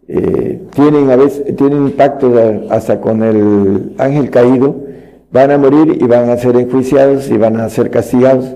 eh, 0.08 0.62
tienen 0.72 1.10
a 1.10 1.16
veces 1.16 1.56
tienen 1.56 1.88
impacto 1.88 2.34
hasta 2.70 3.00
con 3.00 3.24
el 3.24 3.94
ángel 3.98 4.30
caído, 4.30 4.76
van 5.32 5.52
a 5.52 5.58
morir 5.58 5.98
y 6.02 6.06
van 6.06 6.30
a 6.30 6.38
ser 6.38 6.56
enjuiciados 6.58 7.30
y 7.30 7.38
van 7.38 7.60
a 7.60 7.70
ser 7.70 7.90
castigados 7.90 8.56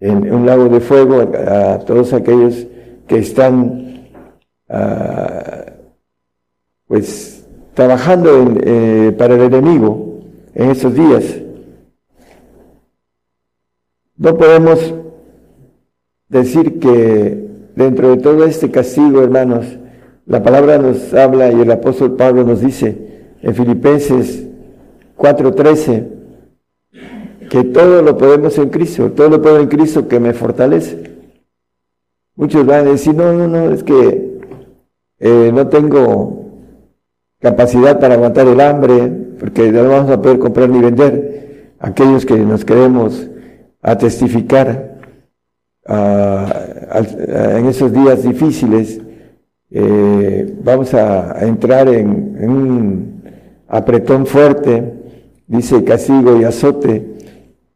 en 0.00 0.32
un 0.32 0.46
lago 0.46 0.68
de 0.68 0.80
fuego 0.80 1.20
a, 1.20 1.78
todos 1.80 2.12
aquellos 2.12 2.66
que 3.06 3.18
están 3.18 4.08
ah, 4.68 5.66
pues 6.86 7.46
trabajando 7.74 8.54
eh, 8.62 9.14
para 9.16 9.34
el 9.34 9.42
enemigo 9.42 10.20
en 10.54 10.70
esos 10.70 10.94
días. 10.94 11.24
No 14.16 14.36
podemos 14.36 14.94
decir 16.30 16.78
que 16.78 17.48
dentro 17.76 18.10
de 18.10 18.16
todo 18.16 18.44
este 18.44 18.70
castigo, 18.70 19.22
hermanos, 19.22 19.66
la 20.26 20.42
palabra 20.42 20.78
nos 20.78 21.12
habla 21.12 21.52
y 21.52 21.60
el 21.60 21.70
apóstol 21.70 22.16
Pablo 22.16 22.44
nos 22.44 22.60
dice 22.60 22.96
en 23.42 23.54
Filipenses 23.54 24.46
4:13 25.16 26.06
que 27.50 27.64
todo 27.64 28.00
lo 28.00 28.16
podemos 28.16 28.56
en 28.58 28.70
Cristo, 28.70 29.10
todo 29.10 29.28
lo 29.28 29.42
puedo 29.42 29.58
en 29.58 29.66
Cristo 29.66 30.06
que 30.06 30.20
me 30.20 30.32
fortalece. 30.32 31.10
Muchos 32.36 32.64
van 32.64 32.86
a 32.86 32.90
decir, 32.92 33.12
no, 33.12 33.32
no, 33.32 33.48
no, 33.48 33.70
es 33.72 33.82
que 33.82 34.38
eh, 35.18 35.50
no 35.52 35.66
tengo 35.66 36.44
capacidad 37.40 37.98
para 37.98 38.14
aguantar 38.14 38.46
el 38.46 38.60
hambre, 38.60 39.12
porque 39.40 39.72
no 39.72 39.88
vamos 39.88 40.10
a 40.10 40.22
poder 40.22 40.38
comprar 40.38 40.68
ni 40.68 40.80
vender. 40.80 41.72
Aquellos 41.80 42.24
que 42.24 42.36
nos 42.36 42.64
queremos 42.64 43.28
a 43.82 43.98
testificar 43.98 44.99
en 45.90 47.66
esos 47.66 47.92
días 47.92 48.22
difíciles, 48.22 49.00
eh, 49.72 50.54
vamos 50.62 50.94
a, 50.94 51.44
entrar 51.44 51.88
en, 51.88 52.08
un 52.48 53.22
apretón 53.68 54.26
fuerte, 54.26 54.94
dice 55.46 55.84
castigo 55.84 56.40
y 56.40 56.44
azote 56.44 57.06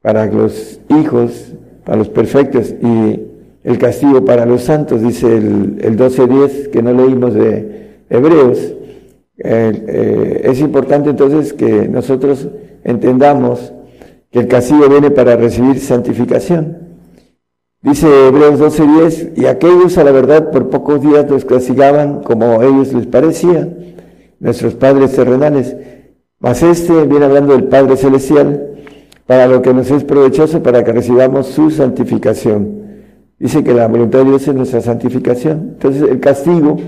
para 0.00 0.26
los 0.26 0.80
hijos, 0.88 1.52
para 1.84 1.98
los 1.98 2.08
perfectos 2.08 2.74
y 2.82 3.20
el 3.62 3.78
castigo 3.78 4.24
para 4.24 4.44
los 4.44 4.62
santos, 4.62 5.02
dice 5.02 5.36
el, 5.36 5.78
el 5.80 5.96
12.10 5.96 6.70
que 6.70 6.82
no 6.82 6.92
leímos 6.92 7.34
de 7.34 8.00
Hebreos. 8.10 8.74
Eh, 9.38 10.42
es 10.44 10.60
importante 10.60 11.10
entonces 11.10 11.52
que 11.52 11.88
nosotros 11.88 12.46
entendamos 12.84 13.72
que 14.30 14.40
el 14.40 14.48
castigo 14.48 14.88
viene 14.88 15.10
para 15.10 15.36
recibir 15.36 15.78
santificación. 15.78 16.83
Dice 17.84 18.28
Hebreos 18.28 18.58
12:10, 18.58 19.32
y 19.36 19.44
aquellos 19.44 19.98
a 19.98 20.04
la 20.04 20.10
verdad 20.10 20.50
por 20.50 20.70
pocos 20.70 21.02
días 21.02 21.30
los 21.30 21.44
castigaban 21.44 22.22
como 22.22 22.58
a 22.58 22.64
ellos 22.64 22.94
les 22.94 23.06
parecía, 23.06 23.68
nuestros 24.40 24.72
padres 24.72 25.14
terrenales. 25.14 25.76
Mas 26.40 26.62
este 26.62 27.04
viene 27.04 27.26
hablando 27.26 27.52
del 27.52 27.64
Padre 27.64 27.98
Celestial, 27.98 28.68
para 29.26 29.46
lo 29.46 29.60
que 29.60 29.74
nos 29.74 29.90
es 29.90 30.02
provechoso, 30.02 30.62
para 30.62 30.82
que 30.82 30.92
recibamos 30.92 31.48
su 31.48 31.70
santificación. 31.70 32.84
Dice 33.38 33.62
que 33.62 33.74
la 33.74 33.86
voluntad 33.86 34.20
de 34.20 34.30
Dios 34.30 34.48
es 34.48 34.54
nuestra 34.54 34.80
santificación. 34.80 35.72
Entonces 35.74 36.08
el 36.10 36.20
castigo 36.20 36.78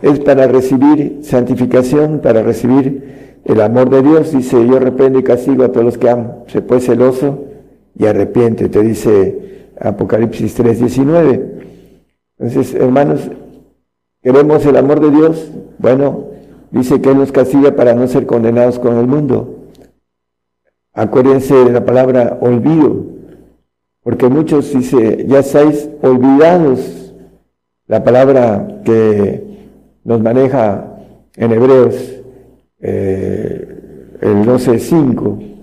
es 0.00 0.20
para 0.20 0.46
recibir 0.46 1.22
santificación, 1.22 2.20
para 2.20 2.44
recibir 2.44 3.40
el 3.44 3.60
amor 3.60 3.90
de 3.90 4.00
Dios. 4.00 4.30
Dice, 4.30 4.64
yo 4.64 4.78
reprendo 4.78 5.18
y 5.18 5.24
castigo 5.24 5.64
a 5.64 5.72
todos 5.72 5.84
los 5.84 5.98
que 5.98 6.08
aman. 6.08 6.44
Se 6.46 6.62
puede 6.62 6.82
celoso 6.82 7.46
y 7.98 8.06
arrepiente, 8.06 8.68
te 8.68 8.84
dice 8.84 9.55
Apocalipsis 9.80 10.54
3, 10.54 10.80
19. 10.80 11.56
Entonces, 12.38 12.74
hermanos, 12.74 13.30
queremos 14.22 14.64
el 14.66 14.76
amor 14.76 15.00
de 15.00 15.10
Dios. 15.10 15.50
Bueno, 15.78 16.24
dice 16.70 17.00
que 17.00 17.10
Él 17.10 17.18
nos 17.18 17.32
castiga 17.32 17.72
para 17.72 17.94
no 17.94 18.06
ser 18.06 18.26
condenados 18.26 18.78
con 18.78 18.98
el 18.98 19.06
mundo. 19.06 19.70
Acuérdense 20.92 21.54
de 21.54 21.72
la 21.72 21.84
palabra 21.84 22.38
olvido, 22.40 23.04
porque 24.02 24.28
muchos 24.28 24.72
dice, 24.72 25.26
ya 25.28 25.40
estáis 25.40 25.90
olvidados. 26.02 27.14
La 27.86 28.02
palabra 28.02 28.80
que 28.84 29.44
nos 30.04 30.20
maneja 30.20 30.96
en 31.36 31.52
Hebreos 31.52 31.94
eh, 32.80 34.16
el 34.20 34.36
12.5. 34.46 35.56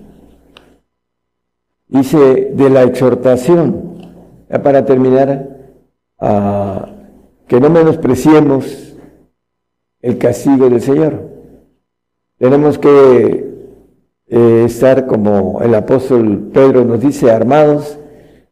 Dice 1.88 2.52
de 2.54 2.70
la 2.70 2.82
exhortación, 2.84 3.93
ya 4.48 4.62
para 4.62 4.84
terminar, 4.84 5.48
que 7.46 7.60
no 7.60 7.70
menospreciemos 7.70 8.94
el 10.00 10.18
castigo 10.18 10.68
del 10.68 10.80
Señor. 10.80 11.34
Tenemos 12.38 12.78
que 12.78 13.54
eh, 14.26 14.62
estar 14.66 15.06
como 15.06 15.62
el 15.62 15.74
apóstol 15.74 16.50
Pedro 16.52 16.84
nos 16.84 17.00
dice, 17.00 17.30
armados 17.30 17.98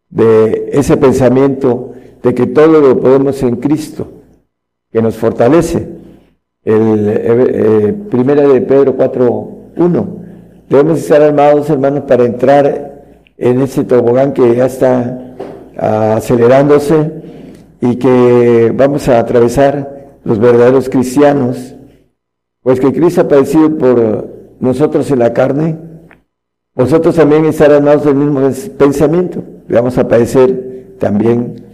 de 0.08 0.70
ese 0.72 0.96
pensamiento 0.96 1.92
de 2.22 2.34
que 2.34 2.46
todo 2.46 2.80
lo 2.80 3.00
podemos 3.00 3.42
en 3.42 3.56
Cristo 3.56 4.08
que 4.90 5.02
nos 5.02 5.16
fortalece. 5.16 5.88
El, 6.64 7.08
eh, 7.08 7.20
eh, 7.24 7.94
primera 8.10 8.46
de 8.46 8.60
Pedro 8.60 8.96
4.1. 8.96 10.06
Debemos 10.68 10.98
estar 10.98 11.20
armados, 11.20 11.68
hermanos, 11.68 12.04
para 12.06 12.24
entrar 12.24 13.02
en 13.36 13.60
ese 13.60 13.84
tobogán 13.84 14.32
que 14.32 14.54
ya 14.54 14.66
está 14.66 15.34
acelerándose 15.76 17.10
y 17.80 17.96
que 17.96 18.72
vamos 18.74 19.08
a 19.08 19.18
atravesar 19.18 20.18
los 20.24 20.38
verdaderos 20.38 20.88
cristianos, 20.88 21.74
pues 22.62 22.78
que 22.78 22.92
Cristo 22.92 23.22
ha 23.22 23.28
padecido 23.28 23.76
por 23.76 24.28
nosotros 24.60 25.10
en 25.10 25.18
la 25.18 25.32
carne, 25.32 25.76
nosotros 26.74 27.16
también 27.16 27.44
estar 27.44 27.72
armados 27.72 28.04
del 28.04 28.14
mismo 28.14 28.40
pensamiento, 28.78 29.42
vamos 29.68 29.98
a 29.98 30.06
padecer 30.06 30.96
también 30.98 31.64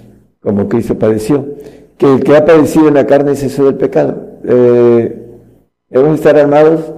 como 0.41 0.69
Cristo 0.69 0.99
padeció 0.99 1.45
que 1.99 2.15
el 2.15 2.25
que 2.25 2.37
ha 2.37 2.45
padecido 2.45 2.89
en 2.89 2.95
la 2.95 3.07
carne 3.07 3.33
es 3.33 3.43
eso 3.43 3.65
del 3.65 3.75
pecado. 3.75 4.39
Eh, 4.45 5.27
debemos 5.91 6.15
estar 6.15 6.39
armados 6.39 6.93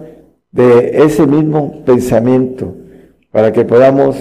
de 0.52 1.02
ese 1.02 1.26
mismo 1.26 1.82
pensamiento 1.84 2.74
para 3.32 3.52
que 3.52 3.64
podamos 3.64 4.16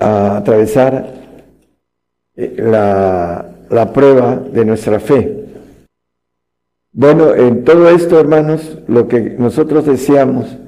ah, 0.00 0.38
atravesar 0.38 1.21
eh, 2.36 2.56
la, 2.58 3.92
prueba 3.92 4.36
de 4.36 4.64
nuestra 4.64 5.00
fe. 5.00 5.46
Bueno, 6.92 7.34
en 7.34 7.64
todo 7.64 7.88
esto, 7.88 8.20
hermanos, 8.20 8.78
lo 8.86 9.08
que 9.08 9.20
nosotros 9.38 9.86
deseamos, 9.86 10.58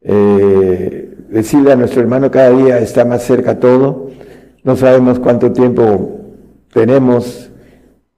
eh, 0.00 1.14
decirle 1.28 1.72
a 1.72 1.76
nuestro 1.76 2.00
hermano 2.00 2.30
cada 2.30 2.50
día 2.50 2.78
está 2.78 3.04
más 3.04 3.22
cerca 3.22 3.60
todo, 3.60 4.10
no 4.64 4.76
sabemos 4.76 5.18
cuánto 5.18 5.52
tiempo 5.52 6.20
tenemos 6.72 7.52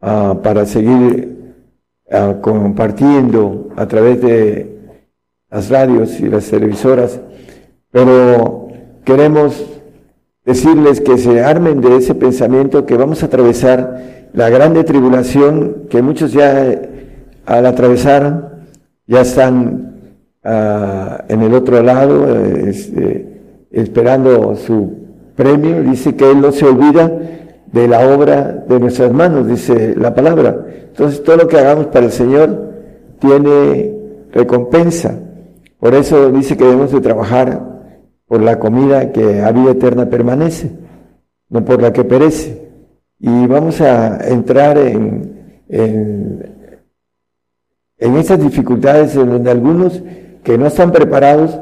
Ah, 0.07 0.39
para 0.43 0.67
seguir 0.67 1.55
ah, 2.11 2.35
compartiendo 2.43 3.71
a 3.75 3.89
través 3.89 4.21
de 4.21 4.79
las 5.49 5.71
radios 5.71 6.21
y 6.21 6.29
las 6.29 6.45
televisoras, 6.51 7.19
pero 7.91 8.69
queremos 9.03 9.74
decirles 10.45 11.01
que 11.01 11.17
se 11.19 11.43
armen 11.43 11.81
de 11.81 11.97
ese 11.97 12.15
pensamiento 12.15 12.85
que 12.85 12.97
vamos 12.97 13.23
a 13.23 13.27
atravesar 13.27 14.29
la 14.33 14.51
grande 14.51 14.85
tribulación 14.85 15.87
que 15.89 16.03
muchos 16.03 16.33
ya 16.33 16.81
al 17.47 17.67
atravesar 17.67 18.65
ya 19.07 19.21
están 19.21 20.11
ah, 20.43 21.25
en 21.29 21.43
el 21.43 21.55
otro 21.55 21.83
lado 21.83 22.27
este, 22.45 23.41
esperando 23.71 24.57
su 24.57 24.93
premio. 25.37 25.83
Dice 25.83 26.15
que 26.15 26.31
Él 26.31 26.41
no 26.41 26.53
se 26.53 26.67
olvida 26.67 27.11
de 27.73 27.89
la 27.89 28.09
obra 28.15 28.65
de 28.69 28.79
nuestras 28.79 29.13
manos, 29.13 29.47
dice 29.47 29.95
la 29.97 30.15
palabra. 30.15 30.67
Entonces 30.87 31.23
todo 31.23 31.37
lo 31.37 31.49
que 31.49 31.59
hagamos 31.59 31.87
para 31.87 32.07
el 32.07 32.13
Señor 32.13 32.73
tiene 33.19 33.93
recompensa. 34.33 35.19
Por 35.79 35.95
eso 35.95 36.31
dice 36.31 36.57
que 36.57 36.65
debemos 36.65 36.93
de 36.93 37.01
trabajar 37.01 37.74
por 38.35 38.43
la 38.43 38.59
comida 38.59 39.13
que 39.13 39.43
a 39.43 39.53
vida 39.53 39.71
eterna 39.71 40.11
permanece, 40.11 40.69
no 41.51 41.65
por 41.65 41.81
la 41.81 41.93
que 41.93 42.03
perece. 42.03 42.69
Y 43.21 43.47
vamos 43.47 43.81
a 43.81 44.29
entrar 44.29 44.77
en, 44.77 45.63
en, 45.69 46.43
dificultades 48.41 49.15
en 49.15 49.31
donde 49.31 49.53
algunos 49.53 50.03
que 50.43 50.59
no 50.59 50.67
están 50.67 50.91
preparados 50.91 51.61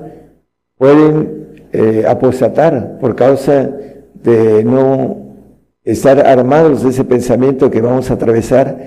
pueden 0.79 1.67
eh, 1.75 2.07
apostatar 2.09 2.99
por 2.99 3.17
causa 3.17 3.71
de 4.15 4.65
no 4.65 5.37
estar 5.85 6.27
armados 6.27 6.85
de 6.85 6.89
ese 6.89 7.05
pensamiento 7.05 7.71
que 7.71 7.83
vamos 7.83 8.11
a 8.11 8.15
atravesar 8.15 8.79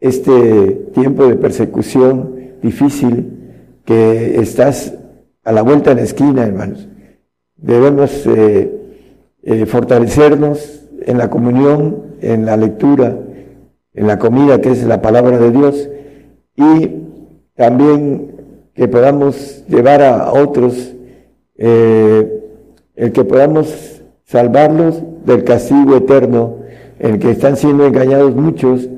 este 0.00 0.88
tiempo 0.94 1.26
de 1.26 1.36
persecución 1.36 2.54
difícil 2.62 3.82
que 3.84 4.40
estás 4.40 4.94
a 5.44 5.52
la 5.52 5.60
vuelta 5.60 5.90
de 5.90 5.96
la 5.96 6.02
esquina, 6.04 6.46
hermanos. 6.46 6.88
Debemos 7.58 8.26
eh, 8.26 8.72
eh, 9.42 9.66
fortalecernos 9.66 10.82
en 11.02 11.18
la 11.18 11.28
comunión, 11.28 12.04
en 12.20 12.46
la 12.46 12.56
lectura, 12.56 13.16
en 13.94 14.06
la 14.06 14.18
comida 14.18 14.60
que 14.60 14.70
es 14.70 14.84
la 14.84 15.02
palabra 15.02 15.38
de 15.38 15.50
Dios 15.50 15.88
y 16.56 16.90
también 17.54 18.32
que 18.74 18.88
podamos 18.88 19.64
llevar 19.68 20.02
a 20.02 20.32
otros, 20.32 20.94
eh, 21.56 22.40
el 22.94 23.12
que 23.12 23.24
podamos 23.24 24.02
salvarlos 24.24 25.02
del 25.24 25.44
castigo 25.44 25.96
eterno 25.96 26.58
el 26.98 27.18
que 27.18 27.30
están 27.30 27.56
siendo 27.56 27.86
engañados 27.86 28.34
muchos 28.34 28.88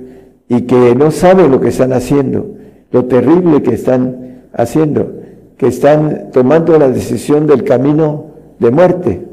y 0.49 0.63
que 0.63 0.95
no 0.95 1.11
saben 1.11 1.51
lo 1.51 1.61
que 1.61 1.69
están 1.69 1.93
haciendo, 1.93 2.57
lo 2.91 3.05
terrible 3.05 3.63
que 3.63 3.75
están 3.75 4.45
haciendo, 4.53 5.13
que 5.57 5.69
están 5.69 6.31
tomando 6.33 6.79
la 6.79 6.89
decisión 6.89 7.47
del 7.47 7.65
camino 7.65 8.30
de 8.61 8.71
muerte, 8.71 9.27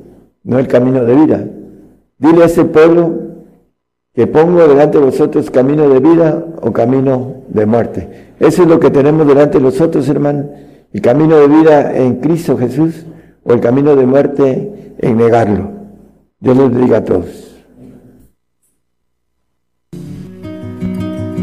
no 0.44 0.58
el 0.58 0.68
camino 0.68 1.06
de 1.06 1.14
vida. 1.14 1.46
Dile 2.18 2.44
a 2.44 2.46
ese 2.48 2.66
pueblo 2.66 3.28
que 4.16 4.26
pongo 4.26 4.68
delante 4.68 4.98
de 4.98 5.06
vosotros 5.06 5.52
camino 5.52 5.88
de 5.88 6.00
vida 6.00 6.44
o 6.62 6.74
camino 6.74 7.36
de 7.50 7.66
muerte. 7.68 8.34
Eso 8.40 8.64
es 8.64 8.68
lo 8.68 8.80
que 8.80 8.90
tenemos 8.90 9.28
delante 9.28 9.60
de 9.60 9.64
nosotros, 9.64 10.10
hermano. 10.10 10.50
El 10.92 11.02
camino 11.02 11.38
de 11.38 11.48
vida 11.48 11.96
en 11.96 12.16
Cristo 12.16 12.58
Jesús 12.58 13.06
o 13.44 13.54
el 13.54 13.60
camino 13.60 13.96
de 13.96 14.06
muerte 14.06 14.96
en 14.98 15.18
negarlo. 15.18 15.70
Dios 16.40 16.58
les 16.58 16.76
diga 16.76 16.98
a 16.98 17.06
todos. 17.06 17.47